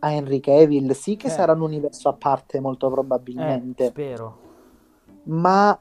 a 0.01 0.13
Henry 0.13 0.41
Cavill? 0.41 0.93
Sì 0.93 1.17
che 1.17 1.29
Eh. 1.29 1.31
sarà 1.31 1.53
un 1.53 1.61
universo 1.61 2.09
a 2.09 2.15
parte 2.15 2.61
molto 2.61 2.87
Eh, 2.87 2.93
probabilmente, 2.93 3.85
spero. 3.87 4.39
ma... 5.25 5.79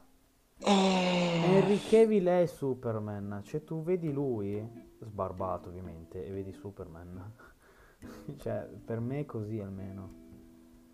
eh, 0.64 1.40
Henry 1.44 1.78
Cavill 1.88 2.26
è 2.28 2.46
Superman, 2.46 3.40
cioè 3.44 3.64
tu 3.64 3.82
vedi 3.82 4.12
lui, 4.12 4.62
sbarbato 5.00 5.68
ovviamente, 5.68 6.24
e 6.24 6.30
vedi 6.32 6.52
Superman. 6.52 7.32
Cioè, 8.36 8.68
per 8.84 8.98
me 8.98 9.20
è 9.20 9.24
così 9.24 9.60
almeno. 9.60 10.20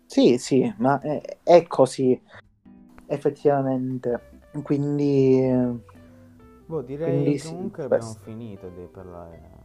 Sì, 0.05 0.37
sì, 0.37 0.71
ma 0.77 0.99
è, 0.99 1.39
è 1.43 1.65
così, 1.67 2.19
effettivamente. 3.07 4.21
Quindi, 4.63 5.79
Boh, 6.65 6.81
direi 6.81 7.21
Quindi 7.21 7.31
che 7.31 7.37
sì, 7.39 7.47
comunque 7.47 7.83
abbiamo 7.83 8.13
questo. 8.13 8.23
finito 8.23 8.69
di 8.69 8.87
parlare. 8.91 9.57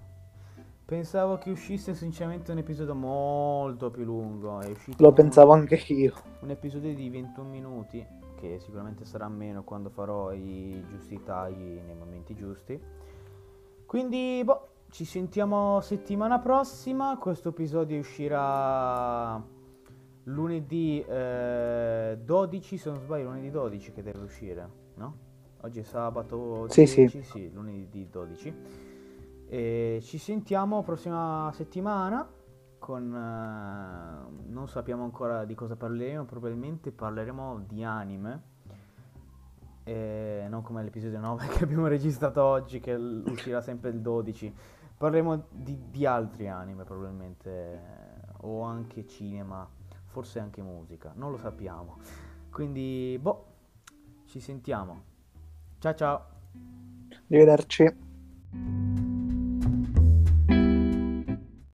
Pensavo 0.84 1.36
che 1.38 1.50
uscisse 1.50 1.94
sinceramente 1.94 2.50
un 2.52 2.58
episodio 2.58 2.94
molto 2.94 3.90
più 3.90 4.04
lungo. 4.04 4.60
È 4.60 4.70
uscito 4.70 5.02
Lo 5.02 5.12
pensavo 5.12 5.52
anche 5.52 5.76
io. 5.88 6.14
un 6.40 6.50
episodio 6.50 6.94
di 6.94 7.08
21 7.10 7.48
minuti, 7.48 8.06
che 8.34 8.58
sicuramente 8.58 9.04
sarà 9.04 9.28
meno 9.28 9.64
quando 9.64 9.90
farò 9.90 10.32
i 10.32 10.84
giusti 10.88 11.22
tagli 11.22 11.80
nei 11.84 11.94
momenti 11.94 12.34
giusti. 12.34 12.80
Quindi, 13.86 14.42
boh, 14.44 14.68
ci 14.90 15.04
sentiamo 15.04 15.80
settimana 15.80 16.38
prossima. 16.38 17.16
Questo 17.18 17.50
episodio 17.50 17.98
uscirà 17.98 19.42
lunedì 20.24 21.04
eh, 21.06 22.18
12, 22.22 22.78
se 22.78 22.90
non 22.90 23.00
sbaglio, 23.00 23.24
lunedì 23.24 23.50
12 23.50 23.92
che 23.92 24.02
deve 24.02 24.20
uscire, 24.20 24.68
no? 24.94 25.16
Oggi 25.62 25.80
è 25.80 25.82
sabato 25.82 26.66
Sì, 26.68 26.86
sì. 26.86 27.00
10, 27.06 27.22
sì, 27.22 27.50
lunedì 27.52 28.08
12. 28.10 28.54
E 29.46 29.98
ci 30.02 30.18
sentiamo 30.18 30.82
prossima 30.82 31.50
settimana 31.54 32.33
con... 32.84 33.14
eh, 33.14 34.50
non 34.50 34.68
sappiamo 34.68 35.04
ancora 35.04 35.46
di 35.46 35.54
cosa 35.54 35.74
parleremo, 35.74 36.26
probabilmente 36.26 36.90
parleremo 36.92 37.64
di 37.66 37.82
anime. 37.82 38.52
E 39.86 40.46
non 40.48 40.60
come 40.62 40.82
l'episodio 40.82 41.18
9 41.18 41.46
che 41.56 41.64
abbiamo 41.64 41.86
registrato 41.86 42.42
oggi, 42.42 42.80
che 42.80 42.94
l- 42.96 43.24
uscirà 43.26 43.62
sempre 43.62 43.88
il 43.88 44.00
12. 44.00 44.54
Parleremo 44.98 45.46
di, 45.50 45.78
di 45.90 46.04
altri 46.04 46.46
anime 46.48 46.84
probabilmente, 46.84 47.80
o 48.42 48.60
anche 48.62 49.06
cinema, 49.06 49.66
forse 50.04 50.38
anche 50.38 50.60
musica, 50.60 51.12
non 51.16 51.30
lo 51.30 51.38
sappiamo. 51.38 51.96
Quindi, 52.50 53.18
boh, 53.20 53.46
ci 54.26 54.40
sentiamo. 54.40 55.02
Ciao 55.78 55.94
ciao. 55.94 56.26
Arrivederci. 57.30 57.84